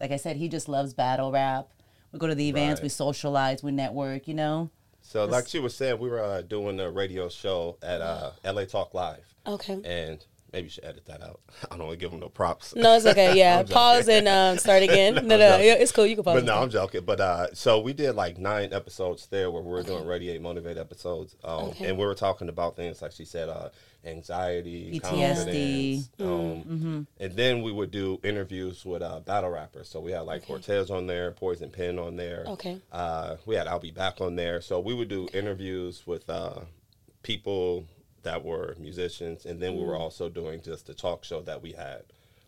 like 0.00 0.12
I 0.12 0.16
said, 0.18 0.36
he 0.36 0.48
just 0.48 0.68
loves 0.68 0.94
battle 0.94 1.32
rap. 1.32 1.68
We 2.12 2.20
go 2.20 2.28
to 2.28 2.34
the 2.36 2.48
events, 2.48 2.78
Right. 2.78 2.84
we 2.84 2.88
socialize, 2.90 3.60
we 3.60 3.72
network. 3.72 4.28
You 4.28 4.34
know, 4.34 4.70
So, 5.02 5.24
like 5.24 5.48
she 5.48 5.58
was 5.58 5.74
saying, 5.74 5.98
we 5.98 6.08
were 6.08 6.22
uh, 6.22 6.42
doing 6.42 6.78
a 6.78 6.88
radio 6.92 7.28
show 7.28 7.76
at 7.82 8.00
uh, 8.00 8.30
LA 8.44 8.66
Talk 8.66 8.94
Live, 8.94 9.34
Okay. 9.48 9.80
and 9.84 10.24
maybe 10.52 10.64
you 10.64 10.70
should 10.70 10.84
edit 10.84 11.04
that 11.06 11.22
out. 11.22 11.40
I 11.70 11.76
don't 11.76 11.86
want 11.86 11.98
to 11.98 12.04
give 12.04 12.10
them 12.10 12.20
no 12.20 12.28
props. 12.28 12.74
No, 12.74 12.94
it's 12.96 13.06
okay. 13.06 13.34
Yeah. 13.36 13.62
Pause 13.62 14.08
and 14.08 14.28
um, 14.28 14.58
start 14.58 14.82
again. 14.88 15.14
No, 15.14 15.20
no, 15.22 15.38
joking. 15.38 15.66
yeah, 15.66 15.74
it's 15.74 15.92
cool. 15.92 16.06
You 16.06 16.14
can 16.16 16.24
pause. 16.24 16.34
But 16.36 16.44
no, 16.44 16.52
start. 16.52 16.62
I'm 16.64 16.70
joking. 16.70 17.04
But 17.04 17.20
uh, 17.20 17.54
so 17.54 17.80
we 17.80 17.92
did 17.92 18.12
like 18.14 18.38
nine 18.38 18.72
episodes 18.72 19.26
there 19.26 19.50
where 19.50 19.62
we 19.62 19.70
were 19.70 19.82
doing 19.82 20.06
Radiate 20.06 20.40
Motivate 20.40 20.78
episodes. 20.78 21.36
Um, 21.44 21.66
Okay. 21.66 21.86
And 21.88 21.98
we 21.98 22.04
were 22.06 22.14
talking 22.14 22.48
about 22.48 22.76
things 22.76 23.02
like 23.02 23.12
she 23.12 23.24
said, 23.24 23.48
uh, 23.48 23.68
anxiety, 24.04 25.00
PTSD. 25.00 25.02
confidence. 25.02 26.08
Mm-hmm. 26.18 26.24
Um, 26.86 27.06
And 27.18 27.32
then 27.34 27.62
we 27.62 27.72
would 27.72 27.90
do 27.90 28.20
interviews 28.22 28.84
with 28.84 29.02
uh, 29.02 29.20
battle 29.20 29.50
rappers. 29.50 29.88
So 29.88 30.00
we 30.00 30.12
had 30.12 30.20
like 30.20 30.46
Cortez 30.46 30.90
on 30.90 31.06
there, 31.06 31.32
Poison 31.32 31.70
Pen 31.70 31.98
on 31.98 32.16
there. 32.16 32.44
Okay. 32.46 32.80
Uh, 32.92 33.36
we 33.46 33.56
had 33.56 33.66
I'll 33.66 33.80
Be 33.80 33.90
Back 33.90 34.20
on 34.20 34.36
there. 34.36 34.60
So 34.60 34.78
we 34.80 34.94
would 34.94 35.08
do 35.08 35.28
interviews 35.34 36.06
with 36.06 36.28
uh, 36.30 36.60
people 37.22 37.84
that 38.26 38.44
were 38.44 38.74
musicians. 38.78 39.46
And 39.46 39.58
then 39.60 39.72
we 39.72 39.78
Mm-hmm. 39.80 39.88
were 39.88 39.96
also 39.96 40.28
doing 40.28 40.60
just 40.60 40.88
a 40.88 40.94
talk 40.94 41.24
show 41.24 41.40
that 41.42 41.62
we 41.62 41.72
had 41.72 42.02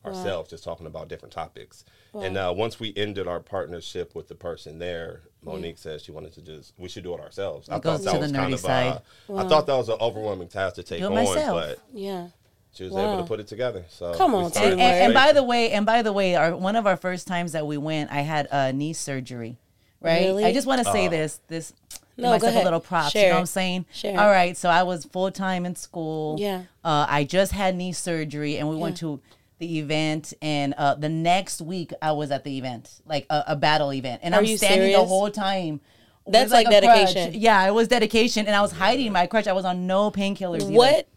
ourselves, 0.05 0.49
just 0.51 0.65
talking 0.65 0.87
about 0.87 1.09
different 1.09 1.33
topics. 1.33 1.85
And 2.15 2.37
uh, 2.37 2.53
once 2.57 2.79
we 2.81 2.93
ended 2.97 3.27
our 3.29 3.41
partnership 3.41 4.15
with 4.15 4.29
the 4.29 4.35
person 4.35 4.79
there, 4.79 5.23
Monique 5.45 5.77
said 5.79 6.01
she 6.01 6.13
wanted 6.13 6.33
to 6.35 6.43
just 6.43 6.73
we 6.79 6.89
should 6.89 7.05
do 7.05 7.15
it 7.15 7.21
ourselves. 7.21 7.69
I 7.69 7.77
It 7.77 7.83
goes 7.83 8.05
thought 8.05 8.13
that 8.15 8.21
was 8.21 8.33
kind 8.33 8.55
of 8.55 8.61
side. 8.61 9.01
uh, 9.29 9.37
I 9.37 9.45
thought 9.49 9.67
that 9.67 9.77
was 9.77 9.89
an 9.89 9.99
overwhelming 10.01 10.49
task 10.49 10.77
to 10.77 10.83
take 10.83 11.03
on, 11.03 11.15
myself. 11.15 11.53
but 11.53 11.79
Yeah. 11.93 12.29
she 12.75 12.85
was 12.85 12.93
Wow. 12.93 13.13
able 13.13 13.23
to 13.23 13.29
put 13.29 13.39
it 13.41 13.47
together. 13.49 13.85
So 13.89 14.15
Come 14.15 14.35
on, 14.35 14.45
and, 14.57 14.57
and, 14.57 14.81
and 14.81 15.15
by 15.15 15.33
the 15.33 15.43
way, 15.43 15.71
and 15.73 15.85
by 15.87 16.03
the 16.03 16.13
way, 16.13 16.35
our 16.37 16.57
one 16.57 16.75
of 16.77 16.87
our 16.87 16.97
first 16.97 17.27
times 17.29 17.53
that 17.53 17.67
we 17.67 17.77
went, 17.77 18.11
I 18.11 18.21
had 18.23 18.49
a 18.51 18.73
knee 18.73 18.95
surgery. 18.95 19.59
Right. 20.01 20.27
Really? 20.27 20.45
I 20.45 20.53
just 20.53 20.67
want 20.67 20.85
to 20.85 20.91
say 20.93 21.07
Oh. 21.09 21.11
this. 21.11 21.41
This. 21.49 21.73
No, 22.19 22.31
myself 22.31 22.57
a 22.57 22.65
little 22.65 22.81
props. 22.81 23.15
You 23.15 23.21
Share 23.21 23.31
know 23.31 23.37
what. 23.37 23.41
I'm 23.41 23.47
saying? 23.47 23.87
Share 23.93 24.21
All 24.21 24.29
right. 24.29 24.57
So 24.57 24.69
I 24.69 24.83
was 24.83 25.05
full 25.05 25.31
time 25.31 25.65
in 25.65 25.77
school. 25.77 26.37
Yeah. 26.39 26.65
Uh, 26.85 27.07
I 27.09 27.25
just 27.25 27.53
had 27.53 27.77
knee 27.77 27.93
surgery, 27.93 28.57
and 28.57 28.69
we 28.69 28.77
went 28.77 28.97
to 28.99 29.21
the 29.59 29.79
event, 29.79 30.35
and 30.43 30.75
uh, 30.75 30.95
the 30.95 31.09
next 31.09 31.61
week 31.61 31.93
I 32.03 32.13
was 32.13 32.31
at 32.31 32.45
the 32.45 32.59
event, 32.59 33.01
like 33.07 33.27
a, 33.31 33.45
a 33.49 33.57
battle 33.57 33.93
event, 33.93 34.21
and 34.25 34.35
Are 34.35 34.39
I'm 34.39 34.45
you 34.45 34.57
standing 34.57 34.93
the 34.93 35.05
whole 35.05 35.31
time. 35.31 35.81
That's 36.27 36.53
with, 36.53 36.53
like 36.53 36.67
a 36.67 36.81
crutch. 36.81 37.15
dedication. 37.15 37.41
Yeah, 37.41 37.67
it 37.67 37.73
was 37.73 37.89
dedication, 37.89 38.47
and 38.47 38.55
I 38.55 38.61
was 38.61 38.73
hiding 38.73 39.13
my 39.13 39.27
crutch. 39.27 39.47
I 39.47 39.53
was 39.53 39.65
on 39.65 39.87
no 39.87 40.11
painkillers. 40.11 40.71
What 40.71 41.09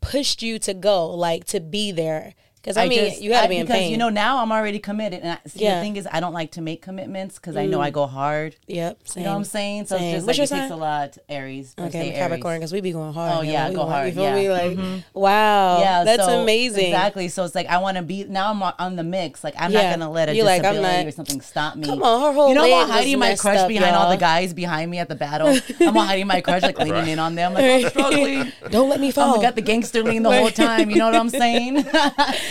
pushed 0.00 0.42
you 0.42 0.58
to 0.60 0.74
go, 0.74 1.08
like 1.10 1.44
to 1.46 1.60
be 1.60 1.92
there? 1.92 2.34
Because 2.66 2.78
I, 2.78 2.88
mean, 2.88 3.10
just- 3.10 3.22
you 3.22 3.30
got 3.30 3.42
to 3.42 3.44
I- 3.46 3.48
be 3.48 3.56
in 3.58 3.66
because 3.66 3.78
pain. 3.78 3.92
you 3.92 3.96
know 3.96 4.08
now 4.08 4.42
I'm 4.42 4.50
already 4.50 4.80
committed, 4.80 5.20
and 5.22 5.32
I, 5.32 5.38
see 5.48 5.60
Yeah. 5.62 5.74
Mm. 5.74 5.74
the 5.76 5.80
thing 5.82 5.96
is 5.98 6.08
I 6.10 6.18
don't 6.18 6.32
like 6.32 6.50
to 6.52 6.60
make 6.60 6.82
commitments 6.82 7.36
because 7.36 7.56
I 7.56 7.66
know 7.66 7.80
I 7.80 7.90
go 7.90 8.06
hard. 8.08 8.56
Yep. 8.66 8.98
Same. 9.04 9.20
You 9.22 9.26
know 9.26 9.32
what 9.34 9.38
I'm 9.38 9.44
saying? 9.44 9.86
So 9.86 9.96
Same. 9.96 10.04
it's 10.06 10.14
just 10.16 10.26
What's 10.26 10.38
like 10.40 10.50
your 10.50 10.58
it 10.58 10.62
takes 10.62 10.72
a 10.72 10.76
lot. 10.76 11.18
Aries. 11.28 11.74
Okay, 11.78 11.84
birthday 11.84 12.12
Capricorn 12.16 12.58
because 12.58 12.72
we 12.72 12.80
be 12.80 12.90
going 12.90 13.12
hard. 13.12 13.32
Oh, 13.36 13.42
yeah, 13.42 13.68
we 13.68 13.74
go 13.76 13.82
going- 13.82 13.92
hard, 13.92 14.08
You 14.08 14.14
feel 14.14 14.22
yeah. 14.24 14.60
Mm-hmm. 14.62 14.80
me? 14.82 14.94
Like, 15.06 15.14
wow, 15.14 15.78
Yeah, 15.78 16.02
that's 16.04 16.24
so- 16.24 16.42
amazing. 16.42 16.86
Exactly. 16.86 17.28
So 17.28 17.44
it's 17.44 17.54
like 17.54 17.68
I 17.68 17.78
want 17.78 17.98
to 17.98 18.02
be 18.02 18.24
now. 18.24 18.50
I'm 18.50 18.60
on 18.62 18.96
the 18.96 19.04
mix. 19.04 19.44
Like 19.44 19.54
I'm 19.58 19.70
Yeah. 19.70 19.82
not 19.90 19.98
gonna 20.00 20.10
let 20.10 20.28
a 20.28 20.34
You're 20.34 20.44
like, 20.44 20.62
disability 20.62 20.96
not- 21.04 21.06
or 21.06 21.10
something 21.12 21.40
stop 21.40 21.76
me. 21.76 21.86
Come 21.86 22.02
on, 22.02 22.20
her 22.22 22.32
whole 22.32 22.48
You 22.48 22.56
know, 22.56 22.62
I'm 22.64 22.70
leg 22.70 22.72
all 22.74 22.86
was 22.88 22.90
hiding 22.90 23.18
my 23.20 23.36
crush 23.36 23.58
up, 23.58 23.68
behind 23.68 23.94
all 23.94 24.02
y'all. 24.04 24.10
the 24.10 24.16
guys 24.16 24.52
behind 24.54 24.90
me 24.90 24.98
at 24.98 25.08
the 25.08 25.14
battle. 25.14 25.56
I'm 25.80 25.94
hiding 25.94 26.26
my 26.26 26.40
crush, 26.40 26.62
like 26.62 26.78
leaning 26.80 27.06
in 27.10 27.18
on 27.20 27.36
them, 27.36 27.54
like 27.54 27.86
struggling. 27.90 28.50
Don't 28.70 28.88
let 28.88 28.98
me 29.00 29.12
fall. 29.12 29.38
I 29.38 29.42
got 29.42 29.54
the 29.54 29.62
gangster 29.62 30.02
lean 30.02 30.24
the 30.24 30.32
whole 30.36 30.50
time. 30.66 30.90
You 30.90 30.96
know 30.96 31.06
what 31.06 31.14
I'm 31.14 31.30
saying? 31.30 31.84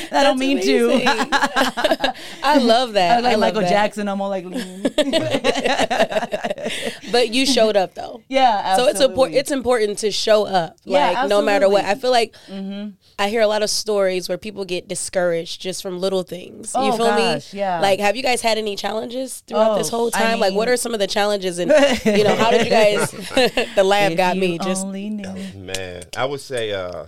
I 0.12 0.24
don't 0.24 0.40
mean 0.40 0.62
to. 0.62 1.02
I 2.44 2.58
love 2.60 2.94
that. 2.94 3.18
I 3.18 3.22
like 3.22 3.32
love 3.34 3.40
Michael 3.40 3.62
that. 3.62 3.70
Jackson. 3.70 4.08
I'm 4.08 4.22
all 4.22 4.30
like. 4.30 4.46
But 7.12 7.34
you 7.34 7.46
showed 7.46 7.78
up 7.78 7.94
though. 7.96 8.22
yeah. 8.28 8.76
So 8.76 8.88
it's 8.88 9.00
important. 9.00 9.38
It's 9.38 9.52
important 9.52 10.00
to 10.00 10.12
show 10.12 10.46
up, 10.46 10.78
Yeah, 10.84 11.12
like 11.12 11.30
no 11.30 11.42
matter 11.42 11.70
what. 11.70 11.84
Mm-hmm. 11.84 11.92
I 11.92 11.96
feel 11.96 12.12
like 12.12 12.36
Mhm. 12.52 12.94
I 13.18 13.30
hear 13.30 13.40
a 13.42 13.48
lot 13.48 13.64
of 13.64 13.70
stories 13.70 14.28
where 14.28 14.38
people 14.38 14.66
get 14.66 14.90
discouraged 14.90 15.62
just 15.62 15.82
from 15.82 16.00
little 16.00 16.24
things. 16.24 16.74
you 16.74 16.82
Oh, 16.82 16.98
feel 16.98 17.06
gosh, 17.06 17.54
me? 17.54 17.60
yeah. 17.60 17.80
Like, 17.80 18.00
have 18.02 18.18
you 18.18 18.24
guys 18.24 18.42
had 18.42 18.58
any 18.58 18.76
challenges 18.76 19.42
throughout 19.48 19.78
this 19.78 19.88
Oh, 19.94 19.98
whole 19.98 20.10
I 20.14 20.20
time? 20.20 20.40
like, 20.42 20.54
what 20.54 20.68
are 20.68 20.76
some 20.76 20.94
of 20.94 21.00
the 21.00 21.08
challenges? 21.08 21.58
And 21.60 21.72
you 22.06 22.24
know, 22.26 22.36
how 22.36 22.52
did 22.52 22.66
you 22.66 22.72
guys? 22.72 23.12
the 23.76 23.84
lab 23.84 24.12
If 24.14 24.18
got 24.18 24.36
me. 24.36 24.58
Just 24.60 24.86
only 24.86 25.10
knew. 25.10 25.34
Man, 25.56 26.04
I 26.18 26.26
would 26.26 26.42
say 26.42 26.74
uh, 26.74 27.06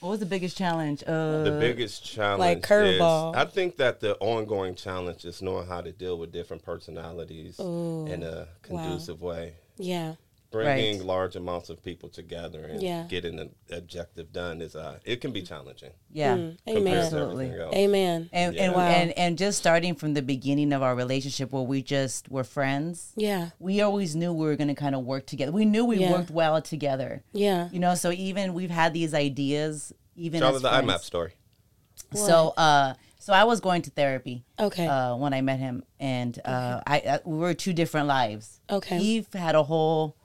What 0.00 0.10
was 0.10 0.20
the 0.20 0.26
biggest 0.26 0.56
challenge? 0.56 1.02
Uh, 1.06 1.42
the 1.44 1.58
biggest 1.60 2.04
challenge 2.04 2.40
like 2.40 2.58
is- 2.58 2.64
curveball. 2.64 3.36
I 3.36 3.44
think 3.44 3.76
that 3.76 4.00
the 4.00 4.16
ongoing 4.18 4.74
challenge 4.74 5.24
is 5.24 5.42
knowing 5.42 5.66
how 5.66 5.82
to 5.82 5.92
deal 5.92 6.18
with 6.18 6.32
different 6.32 6.62
personalities 6.64 7.58
in 7.58 8.22
a 8.22 8.48
conducive 8.62 9.20
way. 9.22 9.54
yeah, 9.76 10.14
Bringing 10.50 10.98
Right. 10.98 11.06
large 11.06 11.36
amounts 11.36 11.70
of 11.70 11.80
people 11.80 12.08
together 12.08 12.64
and 12.64 12.82
Yeah. 12.82 13.04
getting 13.08 13.38
an 13.38 13.54
objective 13.70 14.32
done 14.32 14.60
is 14.60 14.74
uh, 14.74 14.98
it 15.04 15.20
can 15.20 15.30
be 15.30 15.42
challenging. 15.42 15.92
yeah. 16.12 16.32
Amen. 16.32 16.58
compared 16.66 16.84
to 16.86 16.90
Absolutely. 17.04 17.44
everything 17.46 17.62
else. 17.66 17.74
Amen. 17.76 18.30
And, 18.32 18.56
and, 18.56 18.74
Wow. 18.74 18.80
and 18.88 19.12
and 19.16 19.38
just 19.38 19.58
starting 19.58 19.94
from 19.94 20.14
the 20.14 20.22
beginning 20.22 20.72
of 20.72 20.82
our 20.82 20.96
relationship 20.96 21.52
where 21.52 21.62
we 21.62 21.82
just 21.82 22.28
were 22.28 22.42
friends, 22.42 23.12
Yeah, 23.16 23.50
we 23.60 23.80
always 23.80 24.16
knew 24.16 24.32
we 24.32 24.44
were 24.44 24.56
going 24.56 24.68
to 24.68 24.74
kind 24.74 24.96
of 24.96 25.04
work 25.04 25.26
together. 25.26 25.52
We 25.52 25.64
knew 25.66 25.84
we 25.84 25.98
Yeah. 25.98 26.10
worked 26.10 26.30
well 26.32 26.60
together. 26.60 27.22
yeah. 27.32 27.68
You 27.70 27.78
know, 27.78 27.94
so 27.94 28.10
even 28.10 28.52
we've 28.52 28.70
had 28.70 28.92
these 28.92 29.14
ideas 29.14 29.92
even 30.16 30.40
Charlotte, 30.40 30.56
as 30.56 30.62
the 30.62 30.68
friends. 30.70 30.84
IMAP 30.90 31.00
story. 31.04 31.32
So 32.14 32.48
uh 32.56 32.94
so 33.20 33.32
I 33.34 33.44
was 33.44 33.60
going 33.60 33.82
to 33.82 33.90
therapy 33.90 34.44
Okay. 34.58 34.86
uh 34.86 35.14
when 35.14 35.32
I 35.32 35.42
met 35.42 35.60
him 35.60 35.84
and 36.00 36.38
uh 36.44 36.80
I, 36.86 36.96
I 36.98 37.20
we 37.24 37.38
were 37.38 37.54
two 37.54 37.72
different 37.72 38.08
lives. 38.08 38.60
Okay. 38.68 38.98
He 38.98 39.26
had 39.32 39.54
a 39.54 39.62
whole 39.62 40.16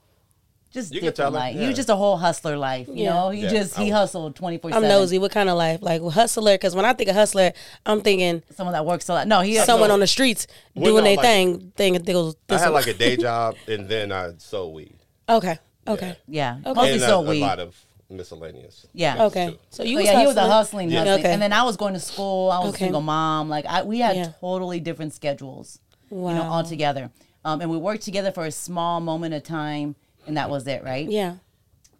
just 0.72 0.92
You 0.92 1.00
different 1.00 1.16
tell 1.16 1.28
him, 1.28 1.34
life. 1.34 1.54
He 1.54 1.60
yeah. 1.62 1.66
was 1.68 1.76
just 1.76 1.88
a 1.88 1.96
whole 1.96 2.16
hustler 2.16 2.56
life, 2.58 2.88
you 2.88 3.04
Yeah. 3.04 3.14
know. 3.14 3.30
He 3.30 3.42
Yeah, 3.42 3.48
just 3.50 3.78
I 3.78 3.84
he 3.84 3.90
hustled 3.90 4.34
24/7. 4.36 4.74
I'm 4.74 4.82
nosy. 4.82 5.18
What 5.18 5.30
kind 5.32 5.48
of 5.48 5.56
life? 5.56 5.80
Like 5.82 6.02
hustler? 6.02 6.54
Because 6.54 6.74
when 6.74 6.84
I 6.84 6.92
think 6.92 7.08
of 7.10 7.16
hustler, 7.16 7.52
I'm 7.86 8.00
thinking 8.02 8.42
Someone 8.56 8.72
that 8.74 8.84
works 8.84 9.08
a 9.08 9.14
lot. 9.14 9.26
No, 9.26 9.40
he 9.40 9.56
someone 9.56 9.88
no. 9.88 9.94
on 9.94 10.00
the 10.00 10.06
streets 10.06 10.46
Well, 10.74 10.84
doing 10.92 11.04
no, 11.04 11.08
their 11.10 11.16
like- 11.16 11.24
thing. 11.24 11.72
Thing. 11.76 11.92
They 12.02 12.12
go. 12.12 12.34
I 12.50 12.58
had 12.58 12.64
one. 12.66 12.74
like 12.74 12.86
a 12.88 12.94
day 12.94 13.16
job 13.16 13.54
and 13.68 13.88
then 13.88 14.12
I 14.12 14.32
sold 14.38 14.74
weed. 14.74 14.96
Okay. 15.28 15.58
Okay. 15.88 16.16
yeah, 16.26 16.56
Okay. 16.66 16.72
mostly 16.74 16.92
and 16.94 17.02
a, 17.02 17.06
so 17.06 17.20
a 17.30 17.34
lot 17.40 17.58
of 17.60 17.76
miscellaneous. 18.10 18.86
Yeah. 18.92 19.24
Okay. 19.26 19.56
So 19.70 19.82
you 19.84 19.96
So 19.96 20.00
was 20.02 20.04
yeah, 20.06 20.20
he 20.20 20.26
was 20.26 20.36
a 20.36 20.40
hustling. 20.40 20.50
hustling 20.50 20.90
Yeah. 20.90 20.98
hustling. 21.00 21.20
Okay. 21.20 21.32
And 21.32 21.42
then 21.42 21.52
I 21.52 21.62
was 21.62 21.76
going 21.76 21.94
to 21.94 22.00
school. 22.00 22.50
I 22.50 22.58
was 22.58 22.70
Okay. 22.70 22.76
a 22.76 22.86
single 22.86 23.00
mom. 23.02 23.48
Like 23.48 23.66
I, 23.66 23.82
we 23.82 24.00
had 24.00 24.16
Yeah. 24.16 24.28
totally 24.40 24.80
different 24.80 25.12
schedules. 25.14 25.78
Wow. 26.10 26.30
You 26.30 26.34
know, 26.36 26.42
all 26.44 26.64
together. 26.64 27.10
Um, 27.44 27.60
and 27.60 27.70
we 27.70 27.76
worked 27.76 28.02
together 28.02 28.32
for 28.32 28.44
a 28.46 28.50
small 28.50 29.00
moment 29.00 29.32
of 29.34 29.42
time, 29.44 29.94
and 30.26 30.36
that 30.36 30.50
was 30.50 30.66
it, 30.66 30.82
right? 30.84 31.08
Yeah. 31.08 31.36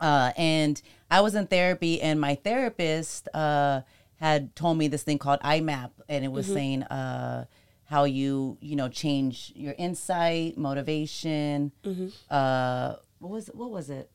Uh, 0.01 0.33
and 0.37 0.81
I 1.11 1.21
was 1.21 1.35
in 1.35 1.47
therapy, 1.47 2.01
and 2.03 2.21
my 2.21 2.35
therapist 2.35 3.29
uh, 3.35 3.81
had 4.17 4.55
told 4.57 4.77
me 4.79 4.89
this 4.89 5.03
thing 5.03 5.19
called 5.19 5.41
IMAP, 5.41 5.91
and 6.09 6.25
it 6.25 6.29
Mm-hmm. 6.29 6.35
was 6.35 6.47
saying 6.47 6.83
uh, 6.85 7.47
how 7.85 8.05
you, 8.05 8.59
you 8.61 8.77
know, 8.77 8.89
change 8.89 9.53
your 9.57 9.75
insight, 9.79 10.59
motivation. 10.59 11.73
Mm-hmm. 11.85 12.09
Uh, 12.31 12.95
what 13.19 13.31
was 13.31 13.47
what 13.55 13.71
was 13.71 13.89
it? 13.91 14.11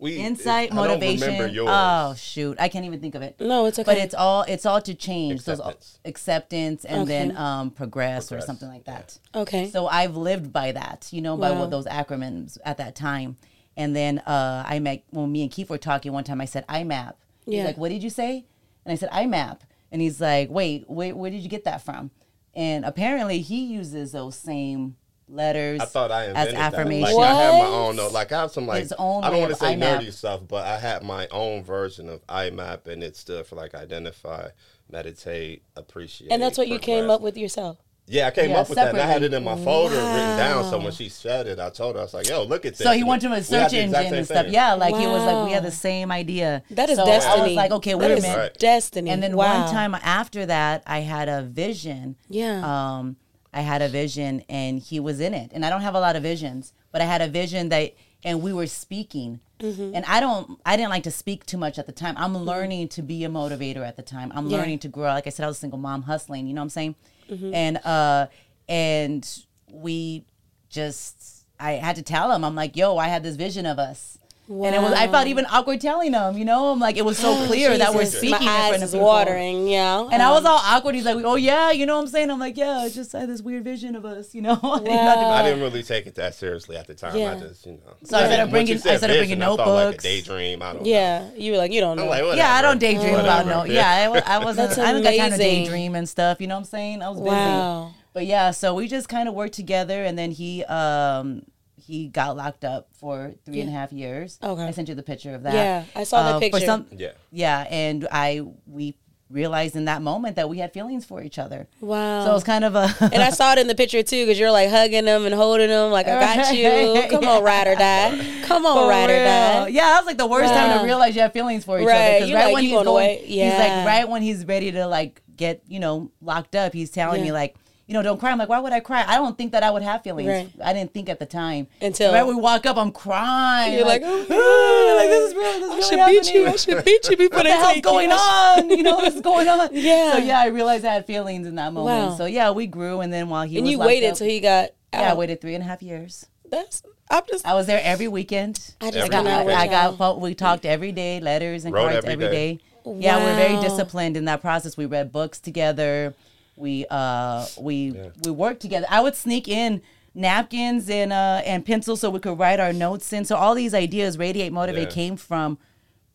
We 0.00 0.16
Insight, 0.16 0.72
I 0.72 0.74
don't 0.74 0.76
motivation. 0.88 1.20
remember 1.26 1.46
yours. 1.52 1.68
Oh 1.70 2.14
shoot, 2.16 2.56
I 2.58 2.68
can't 2.68 2.84
even 2.86 3.00
think 3.00 3.14
of 3.14 3.22
it. 3.22 3.36
No, 3.38 3.66
it's 3.66 3.78
okay. 3.78 3.84
But 3.84 3.98
it's 3.98 4.14
all 4.14 4.42
it's 4.42 4.64
all 4.64 4.80
to 4.80 4.94
change 4.94 5.44
those 5.44 5.58
Acceptance. 5.60 5.98
acceptance 6.06 6.84
and 6.86 7.02
Okay. 7.02 7.08
then 7.08 7.36
um, 7.36 7.70
progress, 7.70 8.32
or 8.32 8.40
something 8.40 8.68
like 8.68 8.84
that. 8.84 9.18
okay. 9.34 9.68
So 9.70 9.86
I've 9.86 10.16
lived 10.16 10.52
by 10.52 10.72
that, 10.72 11.08
you 11.12 11.20
know, 11.20 11.36
by 11.36 11.50
Wow. 11.50 11.60
what 11.60 11.70
those 11.70 11.86
acronyms 11.86 12.56
at 12.64 12.78
that 12.78 12.94
time. 12.94 13.36
And 13.76 13.94
then 13.94 14.18
uh, 14.20 14.64
I 14.66 14.78
met 14.78 15.04
when 15.10 15.30
me 15.30 15.42
and 15.42 15.50
Keefe 15.50 15.70
were 15.70 15.78
talking 15.78 16.12
one 16.12 16.24
time. 16.24 16.40
I 16.40 16.44
said 16.46 16.66
IMAP. 16.66 17.14
He's 17.46 17.54
Yeah. 17.56 17.64
like, 17.64 17.76
"What 17.78 17.90
did 17.90 18.02
you 18.02 18.10
say?" 18.10 18.44
And 18.84 18.92
I 18.92 18.96
said 18.96 19.10
IMAP. 19.10 19.60
And 19.92 20.00
he's 20.00 20.20
like, 20.20 20.50
"Wait, 20.50 20.88
wait, 20.88 21.12
where 21.14 21.30
did 21.30 21.40
you 21.42 21.48
get 21.48 21.64
that 21.64 21.82
from?" 21.82 22.10
And 22.54 22.84
apparently, 22.84 23.40
he 23.42 23.64
uses 23.64 24.12
those 24.12 24.34
same 24.36 24.96
letters 25.30 25.80
I 25.80 25.84
thought 25.84 26.10
I 26.10 26.24
as 26.24 26.28
invented 26.28 26.54
that. 26.56 26.74
affirmation. 26.74 27.14
Like 27.16 27.26
I 27.28 27.34
had 27.42 27.52
my 27.52 27.58
What? 27.58 27.68
own. 27.70 27.96
though. 27.96 28.08
Like 28.08 28.32
I 28.32 28.40
have 28.40 28.50
some 28.50 28.66
like 28.66 28.82
His 28.82 28.92
own 28.98 29.24
I 29.24 29.30
don't 29.30 29.40
want 29.40 29.52
to 29.52 29.58
say 29.58 29.74
IMAP. 29.76 29.98
nerdy 30.00 30.12
stuff, 30.12 30.40
but 30.48 30.66
I 30.66 30.78
had 30.78 31.02
my 31.02 31.26
own 31.28 31.62
version 31.64 32.08
of 32.08 32.26
IMAP, 32.26 32.86
and 32.86 33.02
it 33.02 33.16
stood 33.16 33.46
for 33.46 33.56
like 33.56 33.74
identify, 33.74 34.48
meditate, 34.90 35.62
appreciate. 35.76 36.30
and 36.32 36.42
that's 36.42 36.58
what 36.58 36.68
you 36.68 36.78
came 36.78 37.10
up 37.10 37.20
with 37.20 37.36
yourself. 37.36 37.78
Yeah, 38.06 38.26
I 38.26 38.32
came 38.32 38.50
Yeah, 38.50 38.58
up 38.62 38.68
with 38.68 38.74
that, 38.76 38.88
and 38.88 38.98
I 39.00 39.06
had 39.06 39.22
it 39.22 39.32
in 39.32 39.44
my 39.44 39.54
folder 39.62 39.94
written 39.94 40.36
down. 40.36 40.68
So 40.68 40.80
when 40.80 40.90
she 40.90 41.08
said 41.08 41.46
it, 41.46 41.60
I 41.60 41.70
told 41.70 41.94
her 41.94 42.00
I 42.00 42.04
was 42.04 42.12
like, 42.14 42.28
"Yo, 42.28 42.42
look 42.42 42.66
at 42.66 42.72
this." 42.74 42.84
So 42.84 42.90
he 42.92 43.04
went 43.04 43.22
to 43.22 43.30
a 43.32 43.40
search 43.40 43.72
engine 43.72 44.12
and 44.12 44.26
stuff. 44.26 44.46
thing. 44.46 44.52
Yeah, 44.54 44.74
like 44.74 44.96
he 44.96 45.06
was 45.06 45.22
like, 45.22 45.46
we 45.46 45.52
had 45.52 45.62
the 45.62 45.70
same 45.70 46.10
idea. 46.10 46.64
That 46.72 46.90
is 46.90 46.96
so 46.96 47.04
I 47.04 47.06
destiny. 47.06 47.42
was 47.42 47.52
like, 47.54 47.70
okay, 47.70 47.92
That 47.92 47.98
wait 47.98 48.10
a 48.10 48.14
is 48.16 48.22
minute. 48.24 48.56
Destiny. 48.58 49.10
And 49.10 49.22
then 49.22 49.36
wow. 49.36 49.62
one 49.62 49.72
time 49.72 49.94
after 49.94 50.44
that, 50.46 50.82
I 50.88 51.00
had 51.00 51.28
a 51.28 51.42
vision. 51.42 52.16
Yeah. 52.28 52.62
Um, 52.98 53.16
I 53.52 53.62
had 53.62 53.82
a 53.82 53.88
vision, 53.88 54.42
and 54.48 54.78
he 54.78 55.00
was 55.00 55.20
in 55.20 55.34
it. 55.34 55.50
And 55.52 55.64
I 55.64 55.70
don't 55.70 55.80
have 55.82 55.94
a 55.94 56.00
lot 56.00 56.16
of 56.16 56.22
visions, 56.22 56.72
but 56.92 57.00
I 57.00 57.04
had 57.04 57.20
a 57.20 57.28
vision 57.28 57.68
that, 57.70 57.94
and 58.22 58.42
we 58.42 58.52
were 58.52 58.66
speaking. 58.66 59.40
Mm-hmm. 59.58 59.94
And 59.94 60.04
I 60.06 60.20
don't, 60.20 60.58
I 60.64 60.76
didn't 60.76 60.90
like 60.90 61.02
to 61.02 61.10
speak 61.10 61.44
too 61.46 61.58
much 61.58 61.78
at 61.78 61.86
the 61.86 61.92
time. 61.92 62.14
I'm 62.16 62.36
learning 62.36 62.88
to 62.88 63.02
be 63.02 63.24
a 63.24 63.28
motivator 63.28 63.86
at 63.86 63.96
the 63.96 64.02
time. 64.02 64.32
I'm 64.34 64.46
Yeah. 64.48 64.56
learning 64.58 64.78
to 64.80 64.88
grow. 64.88 65.08
Like 65.08 65.26
I 65.26 65.30
said, 65.30 65.44
I 65.44 65.48
was 65.48 65.56
a 65.56 65.60
single 65.60 65.78
mom 65.78 66.02
hustling. 66.02 66.46
You 66.46 66.54
know 66.54 66.60
what 66.60 66.64
I'm 66.66 66.70
saying? 66.70 66.94
Mm-hmm. 67.30 67.54
And 67.54 67.76
uh, 67.84 68.26
and 68.68 69.28
we 69.70 70.24
just, 70.68 71.44
I 71.58 71.72
had 71.72 71.96
to 71.96 72.02
tell 72.02 72.30
him. 72.32 72.44
I'm 72.44 72.54
like, 72.54 72.76
yo, 72.76 72.96
I 72.96 73.08
had 73.08 73.22
this 73.22 73.36
vision 73.36 73.66
of 73.66 73.78
us. 73.78 74.16
And 74.50 74.74
it 74.74 74.80
was, 74.82 74.92
I 74.92 75.06
felt 75.06 75.28
even 75.28 75.46
awkward 75.46 75.80
telling 75.80 76.12
him, 76.12 76.36
you 76.36 76.44
know, 76.44 76.72
I'm 76.72 76.80
like, 76.80 76.96
it 76.96 77.04
was 77.04 77.16
so 77.18 77.34
clear 77.46 77.78
that 77.78 77.94
we're 77.94 78.00
Jesus, 78.00 78.18
speaking 78.18 78.40
in 78.40 78.44
My 78.46 78.56
front 78.56 78.72
eyes 78.74 78.82
of 78.82 78.82
is 78.86 78.90
people. 78.92 79.06
watering. 79.06 79.68
Yeah. 79.68 80.08
And 80.10 80.20
I 80.20 80.32
was 80.32 80.44
all 80.44 80.58
awkward. 80.64 80.96
He's 80.96 81.04
like, 81.04 81.24
"Oh 81.24 81.36
yeah, 81.36 81.70
you 81.70 81.86
know 81.86 81.94
what 81.96 82.02
I'm 82.02 82.08
saying?" 82.08 82.30
I'm 82.32 82.40
like, 82.40 82.56
"Yeah, 82.56 82.78
I 82.78 82.88
just 82.88 83.12
had 83.12 83.28
this 83.28 83.42
weird 83.42 83.62
vision 83.62 83.94
of 83.94 84.04
us, 84.04 84.34
you 84.34 84.42
know." 84.42 84.58
I 84.62 85.42
didn't 85.44 85.60
really 85.60 85.84
take 85.84 86.06
it 86.08 86.16
that 86.16 86.34
seriously 86.34 86.76
at 86.76 86.88
the 86.88 86.94
time. 86.94 87.16
Yeah. 87.16 87.32
I 87.36 87.38
just, 87.38 87.64
you 87.64 87.72
know. 87.74 87.78
So 88.02 88.16
I 88.16 88.20
started 88.24 88.38
Once 88.38 88.50
bringing- 88.50 88.72
you 88.72 88.78
said 88.78 88.94
I 88.94 88.96
started 88.96 89.12
bringing 89.18 89.38
vision, 89.38 89.42
I 89.42 89.56
thought 89.56 89.68
like 89.86 89.94
a 89.94 89.98
daydream. 89.98 90.62
I 90.62 90.72
don't. 90.72 90.82
know. 90.82 90.88
Yeah. 90.90 91.30
You 91.36 91.52
were 91.52 91.58
like, 91.58 91.72
you 91.72 91.80
don't 91.80 91.96
know. 91.96 92.10
I'm 92.10 92.26
like, 92.26 92.36
yeah, 92.36 92.52
I 92.54 92.60
don't 92.62 92.78
daydream 92.78 93.14
about 93.14 93.46
no. 93.46 93.64
Yeah, 93.64 94.10
I, 94.26 94.36
I 94.36 94.38
wasn't. 94.44 94.68
That's 94.70 94.78
I 94.80 94.90
don't 94.92 95.02
got 95.02 95.14
time 95.16 95.30
to 95.30 95.36
daydream 95.38 95.94
and 95.94 96.08
stuff. 96.08 96.40
You 96.40 96.48
know 96.48 96.54
what 96.56 96.60
I'm 96.60 96.64
saying? 96.64 97.02
I 97.02 97.08
was 97.10 97.18
busy. 97.18 97.30
Wow. 97.30 97.94
But 98.12 98.26
yeah, 98.26 98.50
so 98.50 98.74
we 98.74 98.88
just 98.88 99.08
kind 99.08 99.28
of 99.28 99.34
worked 99.36 99.54
together, 99.54 100.02
and 100.04 100.18
then 100.18 100.32
he 100.32 100.64
um 100.64 101.42
he 101.80 102.08
got 102.08 102.36
locked 102.36 102.64
up 102.64 102.88
for 102.92 103.32
three 103.44 103.60
and 103.60 103.68
a 103.68 103.72
half 103.72 103.92
years. 103.92 104.38
Okay. 104.42 104.62
I 104.62 104.70
sent 104.70 104.88
you 104.88 104.94
the 104.94 105.02
picture 105.02 105.34
of 105.34 105.42
that. 105.44 105.54
Yeah, 105.54 105.84
I 105.94 106.04
saw 106.04 106.22
that 106.24 106.34
Uh, 106.36 106.38
picture. 106.40 106.60
For 106.60 106.66
some, 106.66 106.86
Yeah. 106.96 107.12
yeah, 107.32 107.66
and 107.70 108.06
I 108.12 108.42
we 108.66 108.94
realized 109.30 109.76
in 109.76 109.84
that 109.84 110.02
moment 110.02 110.34
that 110.34 110.48
we 110.48 110.58
had 110.58 110.72
feelings 110.72 111.04
for 111.04 111.22
each 111.22 111.38
other. 111.38 111.68
Wow. 111.80 112.24
So 112.24 112.32
it 112.32 112.34
was 112.34 112.42
kind 112.42 112.64
of 112.64 112.74
a. 112.74 112.92
and 113.00 113.22
I 113.22 113.30
saw 113.30 113.52
it 113.52 113.58
in 113.58 113.68
the 113.68 113.76
picture 113.76 114.02
too, 114.02 114.24
because 114.26 114.38
you're 114.40 114.50
like 114.50 114.68
hugging 114.70 115.04
them 115.04 115.24
and 115.24 115.32
holding 115.34 115.68
them, 115.68 115.92
like 115.92 116.08
I 116.08 116.18
got 116.36 116.52
you. 116.54 117.06
Come 117.08 117.24
on, 117.28 117.42
ride 117.44 117.68
or 117.68 117.76
die. 117.76 118.18
Come 118.42 118.66
on, 118.66 118.76
For 118.76 118.88
ride 118.90 119.08
or 119.08 119.24
die. 119.24 119.68
Yeah, 119.68 119.82
that 119.82 119.98
was 120.00 120.06
like 120.06 120.18
the 120.18 120.26
worst 120.26 120.52
time 120.52 120.78
to 120.80 120.84
realize 120.84 121.14
you 121.14 121.22
have 121.22 121.32
feelings 121.32 121.64
for 121.64 121.78
each 121.80 121.86
Right. 121.86 121.94
other. 122.16 122.18
'Cause 122.20 122.28
You're 122.28 122.38
right 122.38 122.44
like, 122.46 122.54
when 122.54 122.62
he's 122.64 122.72
going 122.72 122.84
going, 122.86 123.04
away. 123.18 123.22
he's 123.24 123.52
like 123.54 123.86
right 123.86 124.08
when 124.08 124.22
he's 124.22 124.44
ready 124.46 124.72
to 124.72 124.86
like 124.88 125.22
get 125.36 125.62
you 125.68 125.78
know 125.78 126.10
locked 126.20 126.56
up, 126.56 126.72
he's 126.72 126.90
telling 126.90 127.20
Yeah. 127.20 127.26
me 127.26 127.32
like. 127.32 127.54
You 127.90 127.94
know, 127.94 128.02
don't 128.02 128.20
cry. 128.20 128.30
I'm 128.30 128.38
like, 128.38 128.48
why 128.48 128.60
would 128.60 128.72
I 128.72 128.78
cry? 128.78 129.04
I 129.04 129.16
don't 129.16 129.36
think 129.36 129.50
that 129.50 129.64
I 129.64 129.70
would 129.72 129.82
have 129.82 130.04
feelings. 130.04 130.28
Right. 130.28 130.48
I 130.64 130.72
didn't 130.72 130.94
think 130.94 131.08
at 131.08 131.18
the 131.18 131.26
time. 131.26 131.66
Until- 131.82 132.12
right 132.12 132.24
we 132.24 132.36
walk 132.36 132.64
up, 132.64 132.76
I'm 132.76 132.92
crying. 132.92 133.74
You're 133.74 133.84
like, 133.84 134.00
like, 134.02 134.26
oh, 134.30 134.94
like 134.96 135.08
this 135.08 135.30
is 135.30 135.34
real. 135.34 135.74
This 135.74 135.86
is 135.86 135.92
I 135.92 136.06
really 136.06 136.14
should 136.22 136.22
beat 136.22 136.34
you. 136.34 136.46
I 136.46 136.54
should 136.56 136.84
beat 136.84 137.08
you 137.10 137.16
before 137.16 137.38
What 137.38 137.42
the 137.46 137.52
hell's 137.52 137.80
going 137.80 138.10
you. 138.10 138.14
on? 138.16 138.70
You 138.78 138.82
know 138.84 138.94
what's 138.94 139.20
going 139.20 139.48
on? 139.48 139.70
Yeah. 139.72 140.12
So 140.12 140.18
yeah, 140.18 140.38
I 140.38 140.46
realized 140.46 140.84
I 140.84 140.92
had 140.94 141.04
feelings 141.04 141.48
in 141.48 141.56
that 141.56 141.72
moment. 141.72 142.10
Wow. 142.10 142.14
So 142.16 142.26
yeah, 142.26 142.52
we 142.52 142.68
grew, 142.68 143.00
and 143.00 143.12
then 143.12 143.28
while 143.28 143.44
he. 143.44 143.56
And 143.56 143.64
was 143.64 143.72
you 143.72 143.78
waited 143.80 144.10
up, 144.12 144.18
till 144.18 144.28
he 144.28 144.38
got 144.38 144.66
out. 144.92 145.00
yeah, 145.00 145.10
I 145.10 145.14
waited 145.14 145.40
three 145.40 145.56
and 145.56 145.64
a 145.64 145.66
half 145.66 145.82
years. 145.82 146.26
That's. 146.48 146.84
I'm 147.10 147.24
just. 147.28 147.44
I 147.44 147.54
was 147.54 147.66
there 147.66 147.80
every 147.82 148.06
weekend. 148.06 148.72
I 148.80 148.92
just 148.92 148.98
Every 148.98 149.08
I 149.08 149.08
got, 149.08 149.24
cannot 149.24 149.46
weekend. 149.46 149.62
I, 149.62 149.66
got, 149.66 149.84
y'all. 149.88 149.96
phone- 149.96 150.20
we 150.20 150.36
talked 150.36 150.64
every 150.64 150.92
day, 150.92 151.18
letters 151.18 151.64
and 151.64 151.74
Wrote 151.74 151.90
cards 151.90 151.96
every 152.06 152.12
every 152.12 152.26
day. 152.28 152.54
day. 152.54 152.60
Yeah, 152.86 153.16
we're 153.24 153.34
very 153.34 153.60
disciplined 153.60 154.16
in 154.16 154.26
that 154.26 154.40
process. 154.40 154.76
We 154.76 154.86
read 154.86 155.10
books 155.10 155.40
together. 155.40 156.14
We 156.60 156.84
uh 156.90 157.46
we 157.58 157.94
we 158.24 158.30
worked 158.30 158.60
together. 158.60 158.86
I 158.90 159.00
would 159.00 159.16
sneak 159.16 159.48
in 159.48 159.80
napkins 160.14 160.90
and 160.90 161.12
uh 161.12 161.40
and 161.46 161.64
pencils 161.64 162.00
so 162.00 162.10
we 162.10 162.18
could 162.20 162.38
write 162.38 162.60
our 162.60 162.72
notes 162.72 163.12
in. 163.12 163.24
So 163.24 163.36
all 163.36 163.54
these 163.54 163.72
ideas, 163.74 164.18
radiate, 164.18 164.52
motivate, 164.52 164.88
Yeah. 164.88 164.94
came 164.94 165.16
from 165.16 165.58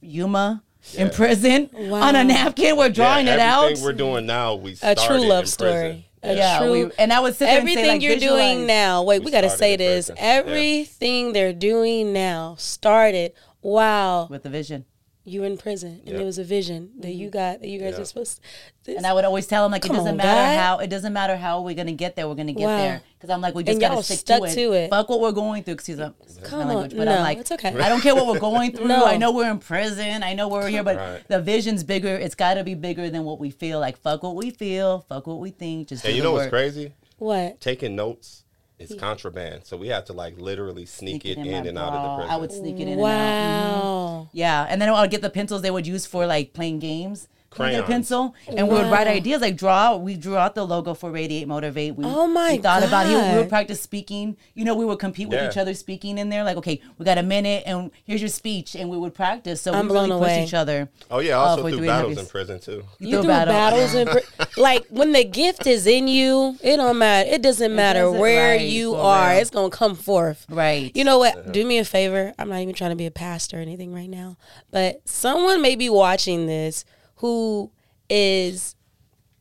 Yuma 0.01 0.61
in 0.95 1.09
prison 1.09 1.69
Wow. 1.73 2.03
on 2.03 2.15
a 2.15 2.23
napkin. 2.23 2.77
We're 2.77 2.89
drawing 2.89 3.25
yeah, 3.25 3.33
it 3.35 3.39
out. 3.39 3.63
Everything 3.65 3.83
we're 3.85 3.93
doing 3.93 4.25
now, 4.27 4.53
we 4.55 4.77
A 4.83 4.93
true 4.93 5.17
love 5.27 5.43
prison. 5.45 5.47
story. 5.47 6.09
A 6.21 6.35
yeah, 6.35 6.59
true. 6.59 6.71
we, 6.87 6.91
and 6.99 7.11
I 7.13 7.19
would 7.19 7.33
sit 7.35 7.45
there 7.45 7.49
and 7.49 7.57
Everything 7.59 7.85
say, 7.85 7.91
like, 7.91 8.01
you're 8.01 8.17
doing 8.17 8.65
now. 8.65 9.03
Wait, 9.03 9.19
we, 9.19 9.25
We 9.25 9.31
got 9.31 9.41
to 9.41 9.49
say 9.49 9.75
this. 9.75 10.07
prison. 10.07 10.15
Yeah. 10.17 10.23
Everything 10.39 11.33
they're 11.33 11.53
doing 11.53 12.13
now 12.13 12.55
started. 12.57 13.33
Wow. 13.61 14.27
with 14.27 14.43
the 14.43 14.49
vision. 14.49 14.85
You 15.27 15.41
were 15.41 15.47
in 15.47 15.57
prison 15.57 16.01
and 16.05 16.15
it 16.15 16.23
was 16.23 16.37
a 16.37 16.43
vision 16.43 16.91
that 16.99 17.11
you 17.11 17.27
mm-hmm. 17.27 17.33
got 17.37 17.59
that 17.61 17.67
you 17.67 17.79
guys 17.79 17.93
Yeah. 17.93 17.99
were 17.99 18.05
supposed 18.05 18.39
to. 18.85 18.95
And 18.95 19.07
I 19.07 19.13
would 19.13 19.25
always 19.25 19.47
tell 19.47 19.65
him 19.65 19.71
like 19.71 19.81
Come 19.81 19.95
it 19.95 19.97
doesn't 19.97 20.11
on, 20.11 20.17
matter 20.17 20.55
God. 20.55 20.59
how 20.63 20.77
it 20.77 20.87
doesn't 20.87 21.13
matter 21.13 21.35
how 21.35 21.61
we're 21.61 21.73
gonna 21.75 21.91
get 21.93 22.15
there. 22.15 22.27
We're 22.27 22.35
gonna 22.35 22.53
get 22.53 22.65
Wow. 22.65 22.77
there 22.77 23.01
because 23.17 23.31
I'm 23.31 23.41
like 23.41 23.55
we 23.55 23.63
just 23.63 23.71
And 23.73 23.81
gotta 23.81 23.93
y'all 23.95 24.03
stick 24.03 24.19
stuck 24.19 24.41
to, 24.43 24.47
it. 24.47 24.53
to 24.53 24.73
it. 24.73 24.89
Fuck 24.91 25.09
what 25.09 25.19
we're 25.21 25.31
going 25.31 25.63
through. 25.63 25.73
Excuse 25.73 25.97
me. 25.97 26.11
Come 26.43 26.59
my 26.59 26.63
on. 26.65 26.69
language, 26.69 26.95
but 26.95 27.05
No, 27.05 27.15
I'm 27.15 27.21
like 27.23 27.39
it's 27.39 27.51
okay. 27.51 27.69
I 27.69 27.89
don't 27.89 28.01
care 28.01 28.13
what 28.15 28.27
we're 28.27 28.39
going 28.39 28.71
through. 28.75 28.87
No. 28.87 29.05
I 29.05 29.17
know 29.17 29.31
we're 29.31 29.49
in 29.49 29.57
prison. 29.59 30.21
I 30.21 30.33
know 30.35 30.47
we're 30.47 30.67
here, 30.69 30.83
but 30.83 30.97
Right. 30.97 31.27
the 31.27 31.41
vision's 31.41 31.83
bigger. 31.83 32.15
It's 32.15 32.35
got 32.35 32.53
to 32.53 32.63
be 32.63 32.75
bigger 32.75 33.09
than 33.09 33.23
what 33.23 33.39
we 33.39 33.49
feel. 33.49 33.79
Like 33.79 33.97
fuck 33.97 34.21
what 34.23 34.35
we 34.35 34.51
feel. 34.51 35.05
Fuck 35.09 35.25
what 35.27 35.39
we 35.39 35.49
think. 35.49 35.87
Just 35.89 36.05
And 36.05 36.11
do 36.11 36.15
you 36.17 36.21
the 36.21 36.29
know 36.29 36.33
what's 36.33 36.49
crazy? 36.49 36.93
what? 37.17 37.59
Taking 37.59 37.95
notes 37.95 38.43
is 38.77 38.95
contraband, 38.99 39.65
so 39.65 39.77
we 39.77 39.87
have 39.87 40.05
to 40.05 40.13
like 40.13 40.37
literally 40.37 40.85
sneak, 40.85 41.25
it 41.25 41.37
in, 41.37 41.49
my 41.49 41.57
and 41.69 41.77
out 41.77 41.93
of 41.93 42.01
the 42.01 42.07
bra. 42.07 42.15
prison. 42.17 42.31
I 42.31 42.37
would 42.37 42.51
sneak 42.51 42.75
it 42.75 42.83
in 42.83 42.89
and 42.89 42.99
out. 42.99 43.03
Wow. 43.03 44.27
Mm-hmm. 44.27 44.37
Yeah, 44.37 44.67
and 44.69 44.81
then 44.81 44.89
I 44.89 45.01
would 45.01 45.11
get 45.11 45.21
the 45.21 45.29
pencils 45.29 45.61
they 45.61 45.71
would 45.71 45.87
use 45.87 46.05
for 46.05 46.25
like 46.25 46.53
playing 46.53 46.79
games. 46.79 47.27
Can 47.55 47.65
I 47.65 47.71
a 47.71 47.83
pencil, 47.83 48.35
and 48.47 48.67
we 48.67 48.73
would 48.75 48.91
write 48.91 49.07
ideas 49.07 49.41
like 49.41 49.55
draw. 49.57 49.95
We 49.95 50.15
drew 50.15 50.35
out 50.37 50.55
the 50.55 50.65
logo 50.65 50.93
for 50.93 51.09
Radiate 51.11 51.47
Motivate. 51.47 51.95
We, 51.95 52.05
Oh 52.05 52.27
my 52.27 52.53
we 52.53 52.57
thought 52.57 52.83
about 52.83 53.05
it. 53.05 53.09
We 53.09 53.15
God. 53.15 53.37
would 53.37 53.49
practice 53.49 53.81
speaking. 53.81 54.37
You 54.53 54.65
know, 54.65 54.75
we 54.75 54.85
would 54.85 54.99
compete 54.99 55.29
with 55.29 55.39
Yeah. 55.39 55.49
each 55.49 55.57
other 55.57 55.73
speaking 55.73 56.17
in 56.17 56.29
there. 56.29 56.43
Like, 56.43 56.57
okay, 56.57 56.81
we 56.97 57.05
got 57.05 57.17
a 57.17 57.23
minute, 57.23 57.63
and 57.65 57.91
here's 58.03 58.21
your 58.21 58.29
speech, 58.29 58.75
and 58.75 58.89
we 58.89 58.97
would 58.97 59.13
practice. 59.13 59.61
So 59.61 59.71
I'm 59.73 59.87
we 59.87 59.93
really 59.93 60.07
blown 60.07 60.19
pushed 60.19 60.31
away. 60.35 60.43
each 60.43 60.53
other. 60.53 60.89
oh 61.09 61.19
yeah, 61.19 61.37
I 61.39 61.43
uh, 61.43 61.47
also 61.49 61.61
for 61.63 61.69
threw 61.69 61.77
three 61.79 61.87
and 61.87 61.91
a 61.91 61.93
half 61.93 62.01
battles 62.03 62.17
in 62.17 62.23
years. 62.23 62.31
prison 62.31 62.59
too. 62.59 62.71
You 62.99 63.07
You 63.07 63.09
threw 63.11 63.21
threw 63.21 63.27
battle. 63.29 63.53
battles 63.53 63.93
in 63.95 64.07
pri- 64.07 64.45
like 64.57 64.85
when 64.89 65.11
the 65.13 65.23
gift 65.23 65.65
is 65.67 65.87
in 65.87 66.07
you, 66.07 66.57
it 66.61 66.77
don't 66.77 66.97
matter. 66.97 67.29
It 67.29 67.41
doesn't 67.41 67.75
matter 67.75 68.01
doesn't- 68.01 68.19
where 68.19 68.57
right, 68.57 68.61
you 68.67 68.91
for 68.93 68.99
are. 69.01 69.29
real. 69.31 69.39
It's 69.41 69.49
gonna 69.49 69.69
come 69.69 69.95
forth. 69.95 70.45
Right. 70.49 70.91
You 70.95 71.03
know 71.03 71.17
what? 71.19 71.51
Do 71.51 71.65
me 71.65 71.77
a 71.77 71.85
favor. 71.85 72.33
I'm 72.37 72.49
not 72.49 72.59
even 72.59 72.75
trying 72.75 72.89
to 72.91 72.95
be 72.95 73.05
a 73.05 73.11
pastor 73.11 73.57
or 73.57 73.61
anything 73.61 73.93
right 73.93 74.09
now, 74.09 74.37
but 74.71 75.01
someone 75.07 75.61
may 75.61 75.75
be 75.75 75.89
watching 75.89 76.47
this 76.47 76.85
who 77.25 77.71
is 78.07 78.75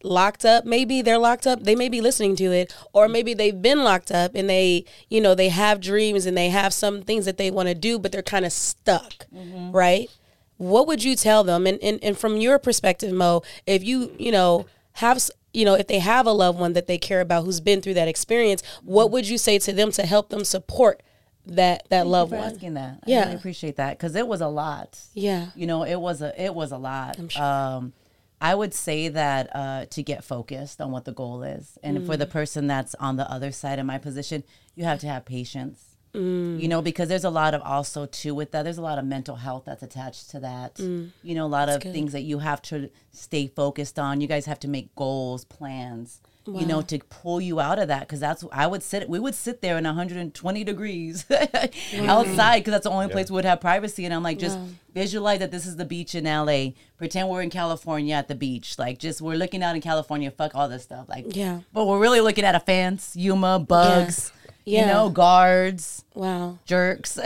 locked 0.03 0.45
up. 0.45 0.65
Maybe 0.65 1.03
they're 1.03 1.19
locked 1.19 1.47
up. 1.47 1.65
They 1.65 1.77
may 1.77 1.89
be 1.89 2.01
listening 2.01 2.35
to 2.37 2.45
it, 2.45 2.75
or 2.93 3.09
maybe 3.09 3.35
they've 3.35 3.61
been 3.61 3.85
locked 3.85 4.11
up 4.11 4.35
and 4.35 4.49
they, 4.49 4.87
you 5.11 5.21
know, 5.21 5.35
they 5.35 5.51
have 5.51 5.81
dreams 5.81 6.25
and 6.25 6.37
they 6.37 6.49
have 6.49 6.73
some 6.73 7.03
things 7.03 7.27
that 7.27 7.37
they 7.37 7.51
want 7.51 7.69
to 7.69 7.75
do, 7.75 7.99
but 7.99 8.11
they're 8.11 8.23
kind 8.23 8.47
of 8.47 8.53
stuck, 8.53 9.27
mm-hmm. 9.35 9.71
right? 9.73 10.11
What 10.57 10.87
would 10.87 11.05
you 11.05 11.15
tell 11.17 11.45
them? 11.45 11.67
And, 11.67 11.79
and 11.83 12.03
and 12.03 12.17
from 12.17 12.37
your 12.37 12.59
perspective, 12.59 13.13
Mo, 13.13 13.43
if 13.67 13.85
you, 13.85 14.15
you 14.19 14.33
know, 14.33 14.67
have 14.93 15.19
you 15.53 15.65
know, 15.65 15.75
if 15.75 15.89
they 15.89 15.99
have 15.99 16.27
a 16.27 16.33
loved 16.33 16.59
one 16.59 16.73
that 16.73 16.87
they 16.87 16.99
care 16.99 17.21
about 17.21 17.45
who's 17.45 17.61
been 17.61 17.83
through 17.83 17.95
that 17.95 18.09
experience, 18.09 18.63
what 18.83 19.11
would 19.11 19.29
you 19.29 19.37
say 19.37 19.59
to 19.59 19.73
them 19.73 19.91
to 19.93 20.07
help 20.07 20.31
them 20.31 20.45
support 20.45 21.03
that 21.47 21.85
that 21.91 22.07
loved 22.07 22.31
for 22.31 22.37
one? 22.39 22.53
asking 22.53 22.75
that. 22.75 22.99
I 23.07 23.11
Yeah. 23.11 23.25
really 23.25 23.37
appreciate 23.37 23.77
that 23.77 23.97
because 23.99 24.15
it 24.17 24.27
was 24.27 24.41
a 24.41 24.49
lot. 24.49 24.99
Yeah. 25.15 25.49
You 25.55 25.67
know, 25.67 25.83
it 25.85 25.97
was 26.01 26.23
a 26.23 26.41
it 26.43 26.55
was 26.55 26.73
a 26.73 26.79
lot. 26.79 27.17
Sure. 27.29 27.43
Um, 27.43 27.93
I 28.41 28.55
would 28.55 28.75
say 28.75 29.09
that 29.09 29.55
uh, 29.55 29.87
to 29.87 30.03
get 30.03 30.23
focused 30.25 30.81
on 30.81 30.91
what 30.91 31.05
the 31.05 31.13
goal 31.13 31.43
is, 31.43 31.79
and 31.83 32.05
for 32.07 32.15
Mm. 32.15 32.19
the 32.19 32.27
person 32.27 32.67
that's 32.67 32.95
on 32.97 33.17
the 33.17 33.31
other 33.31 33.53
side 33.53 33.79
of 33.79 33.87
my 33.87 33.97
position, 33.99 34.43
you 34.75 34.85
have 34.85 35.01
to 35.01 35.07
have 35.07 35.25
patience. 35.25 35.97
Mm. 36.15 36.61
You 36.61 36.69
know, 36.69 36.81
because 36.83 37.09
there's 37.09 37.25
a 37.25 37.31
lot 37.31 37.55
of 37.55 37.63
also 37.63 38.07
too 38.07 38.35
with 38.35 38.51
that. 38.53 38.63
There's 38.63 38.79
a 38.79 38.83
lot 38.83 38.99
of 38.99 39.05
mental 39.05 39.37
health 39.37 39.65
that's 39.67 39.83
attached 39.83 40.31
to 40.31 40.41
that. 40.41 40.75
Mm. 40.77 41.11
You 41.23 41.35
know, 41.35 41.47
a 41.47 41.49
lot 41.49 41.69
of 41.69 41.83
things 41.83 42.13
that 42.13 42.23
you 42.23 42.39
have 42.41 42.63
to 42.63 42.89
stay 43.13 43.47
focused 43.49 43.99
on. 43.99 44.21
You 44.21 44.29
guys 44.29 44.47
have 44.47 44.61
to 44.61 44.69
make 44.69 44.95
goals, 44.95 45.45
plans. 45.45 46.21
You 46.47 46.67
know, 46.67 46.83
to 46.83 46.99
pull 46.99 47.41
you 47.41 47.59
out 47.59 47.79
of 47.79 47.89
that, 47.89 48.01
because 48.01 48.21
that's 48.21 48.45
I 48.53 48.67
would 48.67 48.83
sit. 48.83 49.09
We 49.09 49.19
would 49.19 49.35
sit 49.35 49.63
there 49.63 49.79
in 49.79 49.85
120 49.85 50.63
degrees 50.65 51.25
outside, 51.95 52.59
because 52.61 52.73
that's 52.73 52.85
the 52.85 52.91
only 52.91 53.09
place 53.09 53.31
we 53.31 53.37
would 53.37 53.45
have 53.45 53.61
privacy. 53.61 54.05
And 54.05 54.13
I'm 54.13 54.23
like, 54.23 54.39
just 54.39 54.59
visualize 54.93 55.39
that 55.41 55.51
this 55.51 55.67
is 55.67 55.77
the 55.77 55.85
beach 55.85 56.15
in 56.15 56.25
LA. 56.25 56.71
Pretend 56.99 57.29
we're 57.29 57.43
in 57.43 57.51
California 57.51 58.15
at 58.15 58.29
the 58.29 58.35
beach. 58.35 58.79
Like, 58.79 58.99
just 58.99 59.21
we're 59.21 59.37
looking 59.37 59.63
out 59.63 59.75
in 59.75 59.81
California. 59.83 60.31
Fuck 60.31 60.55
all 60.55 60.69
this 60.69 60.83
stuff. 60.83 61.09
Like, 61.09 61.35
Yeah. 61.35 61.61
But 61.73 61.87
we're 61.87 61.99
really 61.99 62.21
looking 62.21 62.45
at 62.45 62.55
a 62.55 62.61
fence, 62.61 63.17
Yuma, 63.17 63.59
bugs. 63.59 64.33
You 64.67 64.79
Yeah. 64.79 64.87
know, 64.93 65.11
guards, 65.11 66.04
Wow. 66.15 66.59
jerks. 66.65 67.19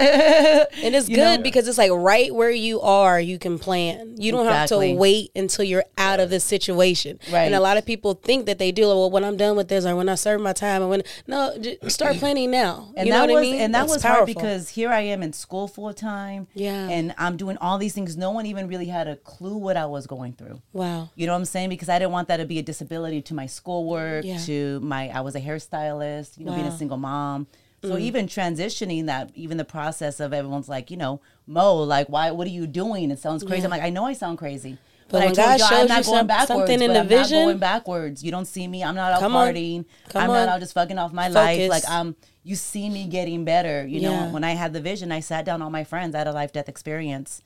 And 0.89 0.95
it's 0.95 1.09
good 1.09 1.17
know? 1.39 1.43
because 1.43 1.69
it's 1.69 1.77
like 1.79 1.91
right 1.93 2.35
where 2.35 2.51
you 2.51 2.81
are, 2.81 3.21
you 3.21 3.39
can 3.39 3.59
plan. 3.59 4.15
You 4.19 4.33
don't 4.33 4.47
Exactly. 4.47 4.89
have 4.89 4.95
to 4.97 4.99
wait 5.01 5.31
until 5.37 5.65
you're 5.65 5.85
out 5.99 6.21
of 6.21 6.31
the 6.31 6.41
situation. 6.41 7.19
Right. 7.31 7.43
And 7.45 7.55
a 7.55 7.61
lot 7.61 7.77
of 7.77 7.85
people 7.85 8.15
think 8.15 8.47
that 8.47 8.59
they 8.59 8.73
do. 8.73 8.87
Well, 8.89 9.11
when 9.11 9.25
I'm 9.25 9.37
done 9.37 9.57
with 9.57 9.69
this, 9.69 9.85
or 9.85 9.95
when 9.97 10.09
I 10.09 10.15
serve 10.15 10.41
my 10.41 10.53
time, 10.55 10.81
and 10.83 10.91
when 10.91 11.03
no, 11.27 11.55
start 11.89 12.17
planning 12.23 12.51
now. 12.51 12.93
and 12.97 13.07
you 13.07 13.13
that 13.13 13.27
know 13.29 13.35
was 13.35 13.41
I 13.41 13.51
mean? 13.51 13.61
and 13.61 13.75
that 13.75 13.81
That's 13.83 13.93
was 13.95 14.03
powerful. 14.03 14.25
hard 14.25 14.27
because 14.29 14.69
here 14.71 14.91
I 14.91 15.01
am 15.01 15.23
in 15.23 15.33
school 15.35 15.69
full 15.69 15.93
time. 15.93 16.47
Yeah. 16.55 16.89
And 16.89 17.15
I'm 17.19 17.37
doing 17.37 17.59
all 17.59 17.77
these 17.79 17.93
things. 17.93 18.17
No 18.17 18.31
one 18.31 18.47
even 18.47 18.69
really 18.69 18.87
had 18.87 19.07
a 19.09 19.17
clue 19.17 19.57
what 19.57 19.77
I 19.77 19.87
was 19.87 20.07
going 20.07 20.33
through. 20.33 20.63
wow. 20.73 21.11
You 21.15 21.27
know 21.27 21.33
what 21.33 21.39
I'm 21.41 21.45
saying? 21.45 21.69
Because 21.69 21.89
I 21.91 21.99
didn't 21.99 22.13
want 22.13 22.29
that 22.29 22.39
to 22.39 22.47
be 22.47 22.59
a 22.59 22.63
disability 22.63 23.21
to 23.23 23.35
my 23.35 23.47
schoolwork, 23.47 24.25
Yeah. 24.25 24.39
to 24.47 24.81
my 24.81 25.09
I 25.11 25.21
was 25.21 25.35
a 25.35 25.41
hairstylist, 25.41 26.39
you 26.39 26.45
know, 26.47 26.53
being 26.53 26.65
Wow. 26.65 26.71
Mm. 26.73 26.75
a 26.75 26.79
single 26.79 26.97
mom. 26.97 27.47
So 27.83 27.97
even 27.97 28.27
transitioning 28.27 29.07
that, 29.07 29.31
even 29.35 29.57
the 29.57 29.65
process 29.65 30.19
of 30.21 30.33
everyone's 30.33 30.69
like, 30.69 30.91
you 30.91 30.97
know, 30.97 31.21
Mo, 31.47 31.77
like, 31.77 32.09
why? 32.09 32.31
What 32.33 32.47
are 32.47 32.51
you 32.51 32.67
doing? 32.67 33.11
It 33.11 33.19
sounds 33.21 33.45
crazy. 33.45 33.61
Yeah. 33.61 33.67
I'm 33.67 33.71
like, 33.71 33.83
I 33.83 33.91
know 33.91 34.05
I 34.05 34.15
sound 34.15 34.37
crazy, 34.39 34.79
But 35.09 35.13
but, 35.13 35.23
I 35.23 35.25
told 35.27 35.37
God 35.37 35.59
you 35.61 35.67
I'm 35.77 35.87
not 35.89 36.05
you 36.07 36.13
going 36.13 36.27
backwards. 36.27 36.49
something 36.49 36.83
in 36.83 36.93
the 36.93 37.01
I'm 37.01 37.09
vision- 37.09 37.39
not 37.39 37.45
going 37.47 37.59
backwards. 37.59 38.25
You 38.25 38.31
don't 38.33 38.47
see 38.47 38.67
me. 38.67 38.83
I'm 38.83 38.95
not 38.97 39.13
out 39.13 39.21
Come 39.21 39.33
partying. 39.33 39.85
I'm 40.15 40.27
not 40.27 40.49
out 40.49 40.61
just 40.61 40.75
fucking 40.75 40.99
off 40.99 41.13
my 41.13 41.29
life. 41.29 41.69
Like 41.71 41.85
I'm. 41.89 42.17
You 42.43 42.57
see 42.57 42.89
me 42.89 43.07
getting 43.07 43.45
better. 43.45 43.87
You 43.87 44.01
Yeah. 44.01 44.09
know, 44.27 44.33
when 44.33 44.43
I 44.43 44.53
had 44.53 44.73
the 44.73 44.81
vision, 44.81 45.13
I 45.13 45.21
sat 45.21 45.45
down 45.45 45.61
all 45.63 45.71
my 45.71 45.85
friends. 45.85 46.15
I 46.15 46.19
had 46.19 46.27
a 46.27 46.33
life 46.33 46.53
death 46.53 46.69
experience, 46.69 47.43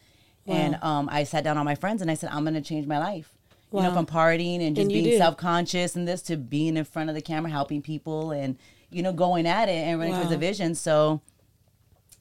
and 0.46 0.78
um, 0.82 1.08
I 1.12 1.24
sat 1.24 1.44
down 1.44 1.58
all 1.58 1.64
my 1.64 1.74
friends 1.74 2.00
and 2.02 2.10
I 2.10 2.14
said, 2.14 2.30
I'm 2.32 2.42
going 2.44 2.54
to 2.54 2.60
change 2.62 2.86
my 2.86 2.98
life. 2.98 3.30
You 3.72 3.80
know, 3.82 3.92
from 3.94 4.04
partying 4.06 4.60
and 4.66 4.76
just 4.76 4.84
And 4.84 4.88
being 4.92 5.18
self 5.18 5.36
conscious 5.38 5.96
and 5.96 6.06
this 6.06 6.20
to 6.22 6.36
being 6.36 6.76
in 6.76 6.84
front 6.84 7.08
of 7.08 7.14
the 7.14 7.22
camera, 7.22 7.50
helping 7.50 7.80
people 7.80 8.30
and, 8.30 8.58
you 8.92 9.02
know, 9.02 9.12
going 9.12 9.46
at 9.46 9.68
it 9.68 9.72
and 9.86 9.98
running 9.98 10.14
towards 10.14 10.30
Wow. 10.30 10.36
a 10.36 10.38
vision. 10.38 10.74
So, 10.74 11.20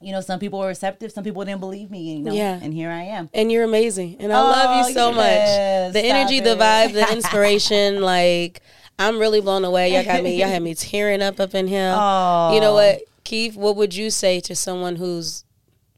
you 0.00 0.10
know, 0.12 0.20
some 0.20 0.40
people 0.40 0.58
were 0.58 0.66
receptive, 0.68 1.12
some 1.12 1.22
people 1.22 1.44
didn't 1.44 1.60
believe 1.60 1.90
me, 1.90 2.14
you 2.14 2.18
know, 2.20 2.32
Yeah. 2.32 2.58
and 2.60 2.74
here 2.74 2.90
I 2.90 3.02
am. 3.02 3.30
And 3.32 3.52
you're 3.52 3.64
amazing. 3.64 4.16
And 4.18 4.32
I 4.32 4.40
love 4.40 4.66
Oh, 4.70 4.88
you 4.88 4.94
so 4.94 5.10
yes. 5.10 5.16
much. 5.16 5.92
The 5.94 6.00
Stop 6.08 6.16
energy, 6.16 6.40
the 6.40 6.52
it. 6.52 6.58
vibe, 6.58 6.92
the 6.94 7.12
inspiration, 7.12 8.00
like 8.14 8.60
I'm 8.98 9.18
really 9.18 9.40
blown 9.40 9.64
away. 9.64 9.94
Y'all 9.94 10.04
got 10.04 10.22
me 10.22 10.38
y'all 10.38 10.48
had 10.48 10.62
me 10.68 10.74
tearing 10.74 11.22
up 11.22 11.38
up 11.40 11.54
in 11.54 11.66
here. 11.68 11.92
Aw. 11.96 12.52
You 12.54 12.60
know 12.60 12.74
what, 12.74 13.02
Keefe, 13.24 13.56
what 13.56 13.76
would 13.76 13.94
you 13.94 14.10
say 14.10 14.40
to 14.40 14.54
someone 14.56 14.96
who's 14.96 15.44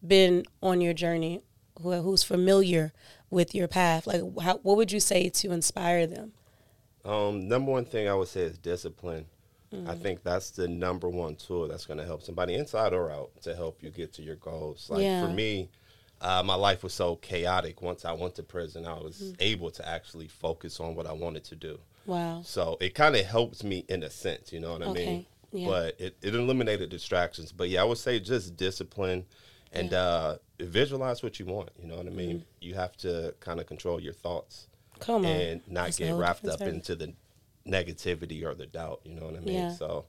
been 0.06 0.44
on 0.62 0.80
your 0.82 0.92
journey, 0.92 1.40
who, 1.80 1.92
who's 2.02 2.22
familiar 2.22 2.92
with 3.30 3.54
your 3.54 3.68
path? 3.68 4.06
Like 4.06 4.20
how, 4.40 4.58
what 4.58 4.76
would 4.76 4.92
you 4.92 5.00
say 5.00 5.28
to 5.30 5.50
inspire 5.52 6.06
them? 6.06 6.32
Um, 7.04 7.48
number 7.48 7.70
one 7.72 7.84
thing 7.84 8.08
I 8.08 8.14
would 8.14 8.28
say 8.28 8.42
is 8.42 8.56
discipline. 8.58 9.26
I 9.86 9.94
think 9.94 10.22
that's 10.22 10.50
the 10.50 10.68
number 10.68 11.08
one 11.08 11.36
tool 11.36 11.68
that's 11.68 11.86
going 11.86 11.98
to 11.98 12.04
help 12.04 12.22
somebody 12.22 12.54
inside 12.54 12.92
or 12.92 13.10
out 13.10 13.30
to 13.42 13.54
help 13.54 13.82
you 13.82 13.90
get 13.90 14.12
to 14.14 14.22
your 14.22 14.36
goals. 14.36 14.88
Like 14.90 15.02
Yeah. 15.02 15.26
for 15.26 15.32
me, 15.32 15.68
uh, 16.20 16.42
my 16.44 16.54
life 16.54 16.82
was 16.82 16.94
so 16.94 17.16
chaotic. 17.16 17.82
Once 17.82 18.04
I 18.04 18.12
went 18.12 18.34
to 18.36 18.42
prison, 18.42 18.86
I 18.86 18.94
was 18.94 19.34
able 19.40 19.70
to 19.72 19.86
actually 19.88 20.28
focus 20.28 20.80
on 20.80 20.94
what 20.94 21.06
I 21.06 21.12
wanted 21.12 21.44
to 21.44 21.56
do. 21.56 21.78
Wow. 22.06 22.42
So 22.44 22.76
it 22.80 22.94
kind 22.94 23.16
of 23.16 23.24
helps 23.26 23.62
me 23.64 23.84
in 23.88 24.02
a 24.02 24.10
sense, 24.10 24.52
you 24.52 24.60
know 24.60 24.72
what 24.72 24.82
I 24.82 24.86
Okay, 24.86 25.06
mean? 25.06 25.26
yeah. 25.52 25.66
But 25.68 26.00
it, 26.00 26.16
it 26.22 26.34
eliminated 26.34 26.90
distractions. 26.90 27.52
But 27.52 27.68
yeah, 27.68 27.82
I 27.82 27.84
would 27.84 27.98
say 27.98 28.20
just 28.20 28.56
discipline 28.56 29.24
and 29.72 29.92
uh, 29.92 30.36
visualize 30.60 31.22
what 31.22 31.40
you 31.40 31.46
want. 31.46 31.70
You 31.80 31.88
know 31.88 31.96
what 31.96 32.06
I 32.06 32.10
mean? 32.10 32.36
Mm-hmm. 32.38 32.44
You 32.60 32.74
have 32.74 32.96
to 32.98 33.34
kind 33.40 33.58
of 33.60 33.66
control 33.66 34.00
your 34.00 34.12
thoughts 34.12 34.68
Come 35.00 35.24
on. 35.24 35.30
and 35.30 35.60
not 35.68 35.86
That's 35.86 35.98
get 35.98 36.14
wrapped 36.14 36.46
up 36.46 36.60
into 36.62 36.94
the 36.94 37.12
negativity 37.66 38.44
or 38.44 38.54
the 38.54 38.66
doubt. 38.66 39.00
You 39.04 39.14
know 39.14 39.26
what 39.26 39.36
I 39.36 39.40
mean? 39.40 39.54
Yeah. 39.54 39.72
So 39.72 40.04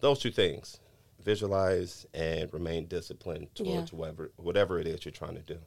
those 0.00 0.18
two 0.18 0.30
things: 0.30 0.78
visualize 1.24 2.06
and 2.14 2.52
remain 2.52 2.86
disciplined 2.86 3.48
Yeah. 3.56 3.74
towards 3.76 3.92
whatever 3.92 4.30
whatever 4.36 4.78
it 4.78 4.86
is 4.86 5.04
you're 5.04 5.12
trying 5.12 5.34
to 5.36 5.42
do. 5.42 5.58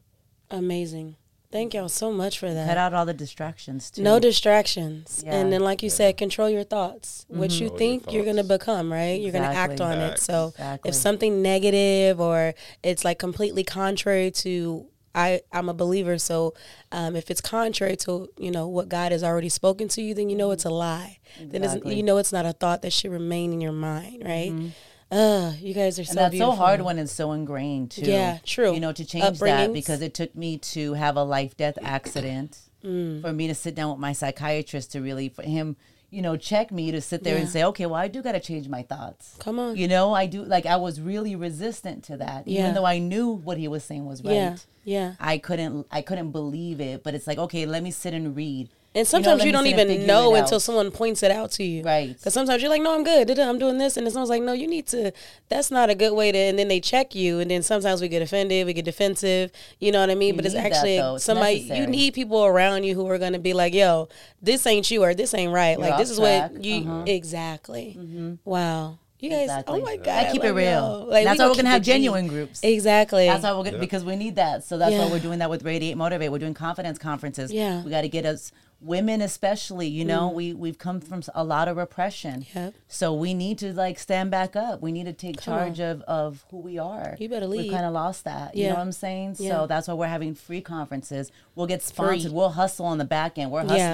Amazing. 0.50 1.16
Thank 1.52 1.76
y'all 1.76 1.88
so 1.88 2.12
much 2.12 2.40
for 2.40 2.52
that. 2.52 2.68
Cut 2.68 2.78
out 2.80 2.96
all 2.96 3.06
the 3.06 3.14
distractions 3.14 3.92
too. 3.92 4.02
No 4.02 4.20
distractions. 4.20 5.22
Yeah. 5.24 5.36
And 5.36 5.54
then, 5.54 5.62
like 5.62 5.84
you 5.84 5.90
said, 5.92 6.18
control 6.18 6.50
your 6.50 6.64
thoughts. 6.64 7.28
What 7.28 7.52
you 7.52 7.70
Control 7.70 7.70
your 7.70 7.78
think 7.78 8.12
you're 8.12 8.24
going 8.24 8.38
to 8.38 8.44
become, 8.44 8.92
right? 8.92 9.22
You're 9.22 9.32
going 9.32 9.44
to 9.44 9.56
act 9.56 9.74
Exactly. 9.74 9.96
on 9.98 10.02
it. 10.02 10.18
So, 10.20 10.48
Exactly. 10.48 10.90
if 10.90 10.96
something 10.96 11.44
negative 11.44 12.20
or 12.20 12.56
it's 12.82 13.06
like 13.06 13.20
completely 13.20 13.64
contrary 13.64 14.32
to, 14.32 14.88
I, 15.16 15.42
I'm 15.52 15.70
a 15.70 15.74
believer. 15.74 16.18
So, 16.18 16.54
um, 16.92 17.16
if 17.16 17.30
it's 17.30 17.42
contrary 17.42 17.96
to, 17.98 18.30
you 18.38 18.52
know, 18.52 18.68
what 18.68 18.90
God 18.90 19.12
has 19.12 19.24
already 19.24 19.50
spoken 19.50 19.88
to 19.90 20.02
you, 20.02 20.14
then 20.14 20.30
you 20.30 20.36
know 20.36 20.52
it's 20.52 20.66
a 20.66 20.70
lie. 20.70 21.20
Then 21.40 21.64
it's, 21.64 21.86
you 21.86 22.04
know 22.04 22.18
it's 22.18 22.32
not 22.32 22.46
a 22.46 22.54
thought 22.54 22.82
that 22.82 22.94
should 22.94 23.12
remain 23.12 23.54
in 23.54 23.62
your 23.62 23.72
mind, 23.72 24.24
right? 24.26 24.72
Uh, 25.12 25.54
you 25.60 25.76
guys 25.76 26.00
are 26.00 26.04
so 26.04 26.12
and 26.12 26.18
that's 26.18 26.32
beautiful. 26.32 26.54
so 26.54 26.58
hard 26.58 26.82
when 26.82 26.98
it's 26.98 27.12
so 27.12 27.34
ingrained 27.34 27.92
too. 27.92 28.02
Yeah, 28.02 28.40
true. 28.44 28.74
You 28.74 28.80
know, 28.80 28.92
to 28.92 29.06
change 29.06 29.38
that 29.40 29.72
because 29.72 30.02
it 30.02 30.16
took 30.16 30.36
me 30.36 30.58
to 30.58 30.94
have 30.94 31.18
a 31.18 31.24
life 31.24 31.56
death 31.56 31.78
accident 31.82 32.60
Mm. 32.84 33.22
for 33.22 33.32
me 33.32 33.48
to 33.48 33.56
sit 33.56 33.76
down 33.76 33.92
with 33.92 34.00
my 34.00 34.12
psychiatrist 34.12 34.92
to 34.92 35.00
really 35.02 35.30
for 35.30 35.44
him. 35.44 35.78
You 36.14 36.22
know, 36.22 36.38
check 36.38 36.72
me 36.72 36.92
to 36.92 37.02
sit 37.02 37.24
there 37.24 37.38
and 37.38 37.50
say, 37.50 37.64
okay, 37.64 37.86
well, 37.86 37.96
I 37.96 38.08
do 38.08 38.22
got 38.22 38.34
to 38.34 38.40
change 38.40 38.68
my 38.70 38.84
thoughts. 38.84 39.36
Come 39.40 39.58
on. 39.60 39.76
You 39.76 39.88
know, 39.88 40.14
I 40.14 40.26
do 40.28 40.44
like 40.44 40.66
I 40.66 40.76
was 40.76 41.02
really 41.02 41.36
resistant 41.36 42.04
to 42.06 42.18
that, 42.18 42.48
Yeah. 42.48 42.60
even 42.62 42.74
though 42.76 42.86
I 42.86 43.00
knew 43.00 43.30
what 43.30 43.58
he 43.58 43.68
was 43.68 43.84
saying 43.84 44.06
was 44.06 44.24
right. 44.24 44.34
Yeah. 44.34 44.56
Yeah. 44.86 45.14
I 45.20 45.38
couldn't 45.40 45.88
I 45.92 46.02
couldn't 46.02 46.32
believe 46.32 46.80
it, 46.80 47.04
but 47.04 47.16
it's 47.16 47.28
like 47.28 47.38
okay, 47.40 47.66
let 47.66 47.82
me 47.84 47.92
sit 47.92 48.14
and 48.14 48.36
read. 48.36 48.70
And 48.96 49.08
sometimes 49.08 49.40
let 49.40 49.46
you, 49.48 49.52
don't 49.52 49.66
sit 49.66 49.80
and 49.80 49.90
even 49.90 50.06
know 50.08 50.36
until 50.36 50.60
someone 50.60 50.92
points 50.92 51.24
it 51.24 51.32
out 51.32 51.52
to 51.54 51.64
you. 51.64 51.84
Right. 51.84 52.10
Because 52.16 52.34
sometimes 52.34 52.62
you're 52.62 52.70
like, 52.70 52.82
no, 52.82 52.94
I'm 52.94 53.04
good. 53.04 53.40
I'm 53.40 53.58
doing 53.58 53.80
this. 53.80 53.98
And 53.98 54.06
then 54.06 54.12
someone's 54.14 54.30
like, 54.30 54.44
no, 54.44 54.54
you 54.54 54.68
need 54.68 54.86
to, 54.88 55.12
that's 55.50 55.72
not 55.72 55.90
a 55.90 55.96
good 55.96 56.14
way 56.14 56.32
to, 56.32 56.38
and 56.38 56.60
then 56.60 56.68
they 56.68 56.80
check 56.80 57.16
you. 57.16 57.40
And 57.40 57.50
then 57.50 57.64
sometimes 57.64 58.02
we 58.02 58.08
get 58.08 58.22
offended, 58.22 58.68
we 58.68 58.74
get 58.74 58.86
defensive. 58.86 59.52
You 59.80 59.92
know 59.92 60.00
what 60.02 60.12
I 60.12 60.16
mean? 60.16 60.30
You 60.30 60.34
but 60.36 60.46
it's 60.46 60.54
need 60.54 60.64
that, 60.64 60.72
actually. 60.74 60.98
It's 60.98 61.24
somebody, 61.24 61.56
you 61.56 61.88
need 61.88 62.14
people 62.14 62.46
around 62.46 62.84
you 62.84 62.94
who 62.94 63.08
are 63.10 63.18
going 63.18 63.34
to 63.34 63.40
be 63.40 63.54
like, 63.54 63.74
yo, 63.74 64.10
this 64.44 64.66
ain't 64.68 64.90
you 64.92 65.04
or 65.04 65.16
this 65.16 65.34
ain't 65.34 65.52
right. 65.52 65.72
You're 65.80 65.88
like, 65.90 65.98
this 65.98 66.10
off 66.10 66.14
is 66.14 66.20
what 66.20 66.64
you, 66.64 66.82
Uh-huh. 66.84 67.04
exactly. 67.08 68.38
Wow. 68.46 69.00
You 69.20 69.30
guys, 69.30 69.44
Exactly. 69.44 69.80
oh 69.80 69.84
my 69.86 69.96
God. 69.96 70.26
I 70.28 70.32
keep 70.34 70.44
it 70.44 70.52
real. 70.52 71.06
Like, 71.10 71.24
That's 71.24 71.40
we 71.40 71.46
why 71.46 71.50
we're 71.50 71.56
gonna 71.56 71.70
have 71.70 71.82
genuine 71.82 72.28
groups. 72.28 72.60
Exactly. 72.62 73.26
That's 73.26 73.42
why 73.44 73.52
we're 73.54 73.64
gonna, 73.64 73.78
Yeah. 73.78 73.80
because 73.80 74.04
we 74.04 74.18
need 74.18 74.36
that. 74.36 74.66
So 74.66 74.78
that's 74.78 74.92
Yeah. 74.92 75.06
why 75.06 75.12
we're 75.12 75.20
doing 75.20 75.40
that 75.40 75.50
with 75.50 75.64
Radiate 75.64 75.96
Motivate. 75.96 76.30
We're 76.30 76.40
doing 76.40 76.54
confidence 76.54 76.98
conferences. 77.00 77.52
Yeah. 77.52 77.82
we 77.84 77.90
got 77.90 78.02
to 78.02 78.10
get 78.10 78.26
us 78.26 78.52
women, 78.84 79.22
especially. 79.22 79.88
You 79.88 80.06
know, 80.06 80.30
we 80.30 80.54
we've 80.54 80.78
come 80.78 81.00
from 81.00 81.24
a 81.34 81.44
lot 81.44 81.68
of 81.68 81.78
repression. 81.78 82.42
Mm. 82.42 82.56
Yep. 82.56 82.74
So 82.88 83.14
we 83.14 83.34
need 83.34 83.58
to 83.60 83.74
like 83.74 83.98
stand 84.00 84.32
back 84.32 84.56
up. 84.56 84.82
We 84.82 84.92
need 84.92 85.06
to 85.06 85.14
take 85.14 85.38
Come 85.38 85.54
charge 85.58 85.80
of 85.80 86.02
of 86.04 86.46
who 86.52 86.58
we 86.58 86.78
are. 86.78 87.16
You 87.20 87.30
better 87.30 87.48
leave 87.48 87.64
We've 87.64 87.72
kind 87.72 87.86
of 87.86 87.94
lost 87.94 88.24
that. 88.26 88.56
yeah. 88.56 88.64
You 88.64 88.70
know 88.70 88.76
what 88.76 88.82
I'm 88.82 88.92
saying? 88.92 89.36
Yeah. 89.40 89.52
So 89.52 89.68
that's 89.68 89.88
why 89.88 89.94
we're 89.94 90.08
having 90.08 90.36
free 90.36 90.62
conferences. 90.62 91.32
We'll 91.56 91.68
get 91.68 91.82
Free. 91.82 91.94
sponsored. 91.94 92.32
We'll 92.32 92.50
hustle 92.50 92.86
on 92.86 92.98
the 92.98 93.06
back 93.06 93.38
end. 93.38 93.52
We're 93.52 93.64
Yeah. 93.66 93.94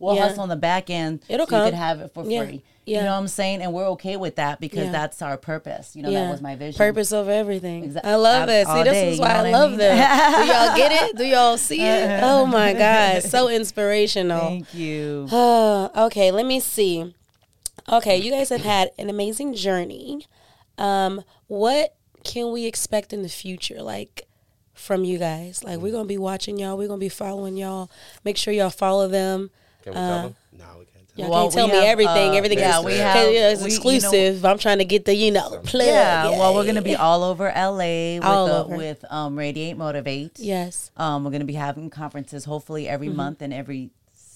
We'll 0.00 0.16
Yeah. 0.16 0.28
hustle 0.28 0.42
on 0.42 0.48
the 0.48 0.56
back 0.56 0.90
end. 0.90 1.20
It'll 1.28 1.46
so 1.46 1.58
you 1.58 1.64
could 1.66 1.74
have 1.74 2.00
it 2.00 2.12
for 2.12 2.24
Yeah. 2.24 2.44
free. 2.44 2.62
Yeah. 2.86 2.98
You 2.98 3.04
know 3.04 3.10
what 3.12 3.18
I'm 3.18 3.28
saying? 3.28 3.60
And 3.62 3.72
we're 3.72 3.86
okay 3.90 4.16
with 4.16 4.34
that 4.36 4.58
because 4.58 4.90
that's 4.90 5.20
our 5.22 5.36
purpose. 5.36 5.94
You 5.94 6.02
know, 6.02 6.10
that 6.10 6.30
was 6.30 6.40
my 6.40 6.56
vision. 6.56 6.76
Purpose 6.78 7.12
over 7.12 7.30
everything. 7.30 7.92
Exa- 7.92 8.00
I 8.02 8.14
love 8.16 8.48
it. 8.48 8.66
See, 8.66 8.82
this 8.82 8.92
day, 8.92 9.08
is 9.12 9.16
you 9.18 9.22
why 9.22 9.28
know 9.28 9.34
I 9.34 9.36
what 9.42 9.46
I 9.46 9.50
love 9.52 9.70
mean? 9.70 9.78
them. 9.78 9.96
Do 10.46 10.52
y'all 10.52 10.76
get 10.76 10.92
it? 11.10 11.16
Do 11.16 11.24
y'all 11.24 11.56
see 11.68 11.82
it? 11.82 12.20
Oh 12.22 12.46
my 12.46 12.72
God. 12.72 13.22
So 13.22 13.48
inspirational. 13.48 14.40
Thank 14.40 14.74
you. 14.74 15.28
Okay, 15.96 16.30
let 16.32 16.46
me 16.46 16.58
see. 16.60 17.14
Okay, 17.88 18.16
you 18.16 18.30
guys 18.32 18.48
have 18.48 18.62
had 18.62 18.90
an 18.98 19.10
amazing 19.10 19.54
journey. 19.54 20.26
Um, 20.78 21.22
what 21.46 21.94
can 22.24 22.52
we 22.52 22.64
expect 22.66 23.12
in 23.12 23.22
the 23.22 23.28
future? 23.28 23.82
Like, 23.82 24.26
from 24.72 25.04
you 25.04 25.18
guys. 25.18 25.62
Like 25.62 25.78
we're 25.78 25.92
gonna 25.92 26.06
be 26.06 26.16
watching 26.18 26.58
y'all. 26.58 26.76
We're 26.78 26.88
gonna 26.88 26.98
be 26.98 27.08
following 27.10 27.56
y'all. 27.56 27.90
Make 28.24 28.36
sure 28.38 28.52
y'all 28.54 28.70
follow 28.70 29.06
them. 29.08 29.50
Can 29.82 29.92
we 29.94 29.98
Uh, 29.98 30.08
tell 30.08 30.22
them? 30.24 30.36
No, 30.58 30.64
we 30.78 30.84
can't 30.84 31.08
tell 31.08 31.24
Y'all 31.24 31.30
Well, 31.30 31.42
can't 31.44 31.54
tell 31.54 31.68
me 31.68 31.74
have, 31.74 31.84
everything. 31.84 32.30
uh, 32.30 32.34
everything 32.34 32.58
yeah, 32.58 32.78
is 32.78 32.84
we 32.84 32.90
'cause, 32.92 33.00
have- 33.00 33.32
yeah, 33.32 33.48
it's 33.50 33.62
we- 33.62 33.70
you 33.72 33.78
know- 33.78 33.92
exclusive. 34.00 34.44
I'm 34.44 34.58
trying 34.58 34.78
to 34.78 34.84
get 34.84 35.04
the 35.04 35.14
you 35.14 35.30
know 35.32 35.60
plug. 35.64 35.86
Yeah, 35.86 36.28
well, 36.30 36.54
we're 36.54 36.64
gonna 36.66 36.82
be 36.82 36.96
all 36.96 37.24
over 37.24 37.50
LA 37.50 38.16
with 38.18 38.24
All 38.24 38.46
the, 38.46 38.64
over. 38.64 38.76
with 38.76 39.04
um, 39.10 39.36
Radiate 39.38 39.76
Motivate. 39.76 40.38
yes. 40.38 40.90
Um, 40.96 41.24
we're 41.24 41.30
gonna 41.30 41.44
be 41.44 41.54
having 41.54 41.90
conferences 41.90 42.44
hopefully 42.44 42.88
every 42.88 43.08
Mm-hmm. 43.08 43.16
month 43.16 43.42
in 43.42 43.52
every 43.52 43.90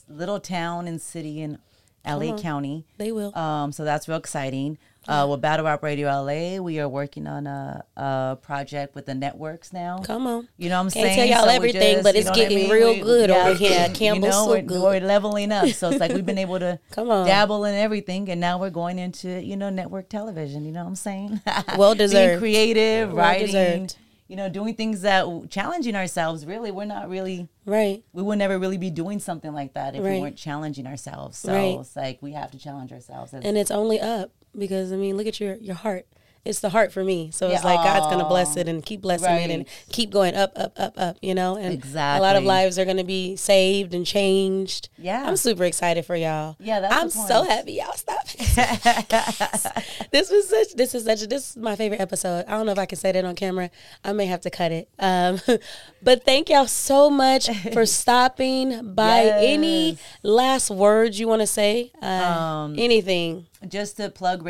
little 0.09 0.41
town 0.41 0.87
and 0.89 1.01
city 1.01 1.41
in 1.41 1.59
LA. 2.07 2.37
County. 2.39 2.85
They 2.99 3.13
will. 3.13 3.37
Um, 3.37 3.73
so 3.73 3.85
that's 3.85 4.09
real 4.09 4.19
exciting. 4.19 4.79
Uh, 5.07 5.27
with 5.31 5.43
Battle 5.43 5.67
Rap 5.67 5.83
Radio 5.83 6.09
LA, 6.09 6.57
we 6.63 6.81
are 6.81 6.89
working 6.89 7.27
on 7.27 7.47
a, 7.47 7.85
a 7.95 8.39
project 8.41 8.95
with 8.95 9.05
the 9.05 9.15
networks 9.15 9.71
now. 9.71 9.99
Come 9.99 10.27
on. 10.27 10.49
You 10.57 10.71
know 10.71 10.77
what 10.77 10.87
I'm 10.87 10.91
Can't 10.93 11.15
saying? 11.15 11.17
tell 11.31 11.39
y'all 11.41 11.47
So 11.47 11.55
everything, 11.55 12.03
but 12.03 12.15
you 12.15 12.21
it's 12.21 12.25
know 12.27 12.31
what 12.31 12.39
I 12.39 12.43
getting 12.43 12.59
mean? 12.59 12.71
real 12.71 13.05
good 13.05 13.31
over 13.31 13.53
here 13.53 13.79
at 13.81 13.91
you 13.91 13.95
Campbell 13.97 14.29
know, 14.31 14.45
Soup 14.47 14.49
we're, 14.49 14.63
Group. 14.63 14.83
we're 14.83 15.01
leveling 15.01 15.53
up. 15.53 15.69
So 15.69 15.91
it's 15.91 16.01
like 16.01 16.13
we've 16.15 16.25
been 16.25 16.39
able 16.39 16.59
to 16.59 16.79
Come 16.93 17.11
on. 17.11 17.27
dabble 17.27 17.67
in 17.67 17.75
everything, 17.75 18.31
and 18.31 18.41
now 18.41 18.59
we're 18.59 18.71
going 18.71 18.99
into 18.99 19.29
you 19.45 19.59
know 19.59 19.69
network 19.69 20.09
television. 20.09 20.65
You 20.65 20.73
know 20.73 20.81
what 20.85 20.89
I'm 20.89 20.97
saying? 20.97 21.43
Well 21.77 21.95
Being 21.95 22.09
deserved. 22.09 22.41
creative, 22.41 23.09
Well 23.09 23.19
writing. 23.19 23.47
deserved. 23.47 23.97
You 24.27 24.37
know, 24.37 24.49
doing 24.49 24.75
things 24.75 25.03
that 25.03 25.27
challenging 25.51 25.95
ourselves. 25.95 26.47
Really, 26.47 26.71
we're 26.71 26.87
not 26.87 27.09
really. 27.11 27.49
Right. 27.67 28.03
We 28.13 28.23
would 28.23 28.39
never 28.39 28.59
really 28.59 28.79
be 28.79 28.91
doing 28.91 29.19
something 29.19 29.53
like 29.53 29.75
that 29.75 29.95
if 29.95 30.03
Right. 30.03 30.15
we 30.15 30.21
weren't 30.21 30.37
challenging 30.37 30.87
ourselves. 30.87 31.37
So 31.39 31.53
Right. 31.53 31.79
it's 31.81 31.95
like 31.95 32.23
we 32.23 32.33
have 32.33 32.51
to 32.53 32.59
challenge 32.59 32.91
ourselves. 32.93 33.35
As, 33.35 33.45
and 33.45 33.57
it's 33.59 33.71
only 33.71 34.01
up 34.01 34.31
because 34.57 34.93
I 34.93 34.97
mean, 34.97 35.17
look 35.17 35.27
at 35.27 35.41
your 35.41 35.57
your 35.57 35.75
heart. 35.75 36.07
It's 36.45 36.61
the 36.61 36.69
heart 36.71 36.93
for 36.93 37.03
me. 37.03 37.31
So 37.33 37.49
it's 37.49 37.63
Yeah, 37.65 37.71
like 37.71 37.85
God's 37.85 38.13
gonna 38.13 38.29
bless 38.29 38.57
it 38.57 38.69
and 38.69 38.85
keep 38.85 39.01
blessing 39.01 39.31
it 39.31 39.51
and 39.51 39.65
keep 39.91 40.11
going 40.11 40.35
up, 40.35 40.53
up, 40.57 40.73
up, 40.79 40.93
up. 40.97 41.17
You 41.23 41.35
know, 41.35 41.57
and 41.57 41.83
a 41.95 42.21
lot 42.21 42.37
of 42.37 42.45
lives 42.45 42.79
are 42.79 42.85
gonna 42.85 43.05
be 43.05 43.37
saved 43.37 43.95
and 43.95 44.05
changed. 44.05 44.89
Yeah. 44.99 45.27
I'm 45.27 45.37
super 45.37 45.65
excited 45.65 46.05
for 46.05 46.17
y'all. 46.17 46.57
Yeah, 46.61 46.81
that's 46.81 46.95
I'm 46.95 47.11
so 47.11 47.45
happy 47.45 47.73
y'all 47.75 47.93
stop. 47.95 48.27
this 50.11 50.31
was 50.31 50.49
such. 50.49 50.75
This 50.75 50.95
is 50.95 51.05
such. 51.05 51.21
This 51.23 51.51
is 51.51 51.57
my 51.57 51.77
favorite 51.77 52.01
episode. 52.01 52.45
I 52.47 52.53
don't 52.53 52.67
know 52.67 52.73
if 52.73 52.79
I 52.79 52.87
can 52.87 52.99
say 52.99 53.13
that 53.13 53.25
on 53.25 53.35
camera. 53.35 53.71
I 54.05 54.13
may 54.13 54.27
have 54.27 54.41
to 54.43 54.51
cut 54.51 54.73
it. 54.73 54.89
Um, 54.99 55.41
but 56.03 56.25
thank 56.25 56.51
y'all 56.51 56.67
so 56.67 57.09
much 57.11 57.49
for 57.73 57.87
stopping 57.87 58.95
by. 58.95 59.33
Any 59.45 59.99
last 60.23 60.71
words 60.71 61.19
you 61.19 61.29
want 61.29 61.41
to 61.41 61.47
say? 61.47 61.93
Uh, 62.03 62.07
Um, 62.07 62.75
anything? 62.79 63.47
just 63.69 63.97
to 63.97 64.11
plug 64.11 64.45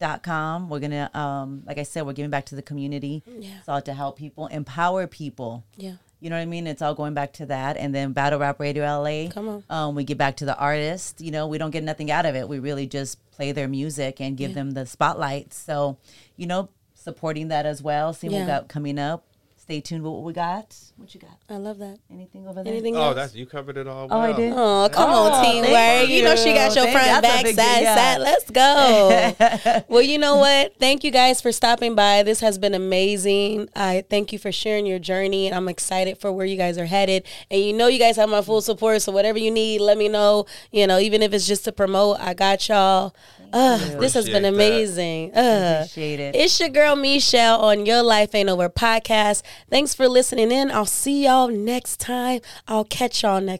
radiatemotivate.com 0.00 0.68
we're 0.68 0.80
gonna 0.80 1.10
um 1.14 1.62
like 1.66 1.78
i 1.78 1.82
said 1.82 2.06
we're 2.06 2.12
giving 2.12 2.30
back 2.30 2.46
to 2.46 2.54
the 2.54 2.62
community. 2.62 3.22
Yeah. 3.26 3.58
it's 3.58 3.68
all 3.68 3.82
to 3.82 3.92
help 3.94 4.18
people 4.18 4.46
empower 4.48 5.06
people. 5.06 5.64
Yeah. 5.76 5.94
you 6.20 6.30
know 6.30 6.36
what 6.36 6.42
i 6.42 6.46
mean? 6.46 6.66
It's 6.66 6.82
all 6.82 6.94
going 6.94 7.14
back 7.14 7.32
to 7.34 7.46
that. 7.46 7.76
And 7.76 7.94
then 7.94 8.12
battle 8.12 8.38
rap 8.38 8.60
radio 8.60 8.84
la 9.00 9.30
Come 9.30 9.48
on. 9.48 9.64
um 9.70 9.94
we 9.94 10.04
get 10.04 10.18
back 10.18 10.36
to 10.38 10.44
the 10.44 10.56
artist. 10.56 11.20
You 11.20 11.30
know 11.30 11.46
we 11.46 11.58
don't 11.58 11.70
get 11.70 11.84
nothing 11.84 12.10
out 12.10 12.26
of 12.26 12.34
it. 12.34 12.48
We 12.48 12.58
really 12.58 12.86
just 12.86 13.18
play 13.30 13.52
their 13.52 13.68
music 13.68 14.20
and 14.20 14.36
give 14.36 14.54
them 14.54 14.72
the 14.72 14.86
spotlight 14.86 15.54
so 15.54 15.98
you 16.36 16.46
know 16.46 16.68
supporting 16.94 17.48
that 17.48 17.66
as 17.66 17.82
well. 17.82 18.12
Seeing 18.12 18.32
what 18.32 18.40
we 18.40 18.46
got 18.46 18.68
coming 18.68 18.98
up 18.98 19.24
stay 19.68 19.82
tuned 19.82 20.02
with 20.02 20.10
what 20.14 20.22
we 20.22 20.32
got 20.32 20.74
what 20.96 21.14
you 21.14 21.20
got 21.20 21.36
I 21.50 21.58
love 21.58 21.76
that. 21.78 21.98
anything 22.10 22.48
over 22.48 22.64
there 22.64 22.72
Anything 22.72 22.96
Oh, 22.96 23.02
else? 23.08 23.16
that's 23.16 23.34
you 23.34 23.44
covered 23.44 23.76
it 23.76 23.86
all. 23.86 24.08
Oh, 24.10 24.18
I 24.18 24.32
did? 24.32 24.52
Oh, 24.56 24.88
come 24.90 25.10
Oh, 25.10 25.30
on, 25.30 25.44
teamwork. 25.44 25.68
thank 25.70 26.08
You 26.08 26.22
know 26.24 26.34
she 26.36 26.54
got 26.54 26.74
your 26.74 26.86
you. 26.86 26.92
front, 26.92 27.06
Thank- 27.06 27.22
back, 27.22 27.46
side, 27.46 27.54
thing, 27.56 27.82
yeah. 27.82 27.94
side. 27.94 28.20
Let's 28.22 28.50
go. 28.50 29.84
well, 29.88 30.00
you 30.02 30.16
know 30.18 30.36
what? 30.36 30.74
Thank 30.80 31.04
you 31.04 31.10
guys 31.10 31.40
for 31.42 31.52
stopping 31.52 31.94
by. 31.94 32.22
This 32.22 32.40
has 32.40 32.56
been 32.58 32.72
amazing. 32.74 33.68
I 33.76 34.04
thank 34.08 34.32
you 34.32 34.38
for 34.38 34.50
sharing 34.50 34.86
your 34.86 34.98
journey, 34.98 35.46
and 35.46 35.54
I'm 35.54 35.68
excited 35.68 36.18
for 36.18 36.32
where 36.32 36.46
you 36.46 36.56
guys 36.56 36.78
are 36.78 36.86
headed. 36.86 37.24
And 37.50 37.60
you 37.60 37.72
know, 37.74 37.86
you 37.88 37.98
guys 37.98 38.16
have 38.16 38.28
my 38.30 38.40
full 38.42 38.62
support. 38.62 39.02
So 39.02 39.12
whatever 39.12 39.38
you 39.38 39.50
need, 39.50 39.80
let 39.82 39.98
me 39.98 40.08
know. 40.08 40.46
You 40.72 40.86
know, 40.86 40.98
even 40.98 41.22
if 41.22 41.32
it's 41.34 41.46
just 41.46 41.64
to 41.66 41.72
promote, 41.72 42.18
I 42.20 42.32
got 42.34 42.66
y'all. 42.68 43.14
Uh, 43.52 43.78
this 43.98 44.14
has 44.14 44.28
been 44.28 44.44
amazing. 44.44 45.34
Uh, 45.34 45.80
Appreciate 45.82 46.20
it. 46.20 46.36
It's 46.36 46.58
your 46.60 46.68
girl 46.68 46.96
Michelle 46.96 47.60
on 47.60 47.86
Your 47.86 48.02
Life 48.02 48.34
Ain't 48.34 48.48
Over 48.48 48.68
podcast. 48.68 49.42
Thanks 49.70 49.94
for 49.94 50.08
listening 50.08 50.50
in. 50.52 50.70
I'll 50.70 50.86
see 50.86 51.24
y'all 51.24 51.48
next 51.48 51.98
time. 52.00 52.40
I'll 52.66 52.84
catch 52.84 53.22
y'all 53.22 53.40
next. 53.40 53.56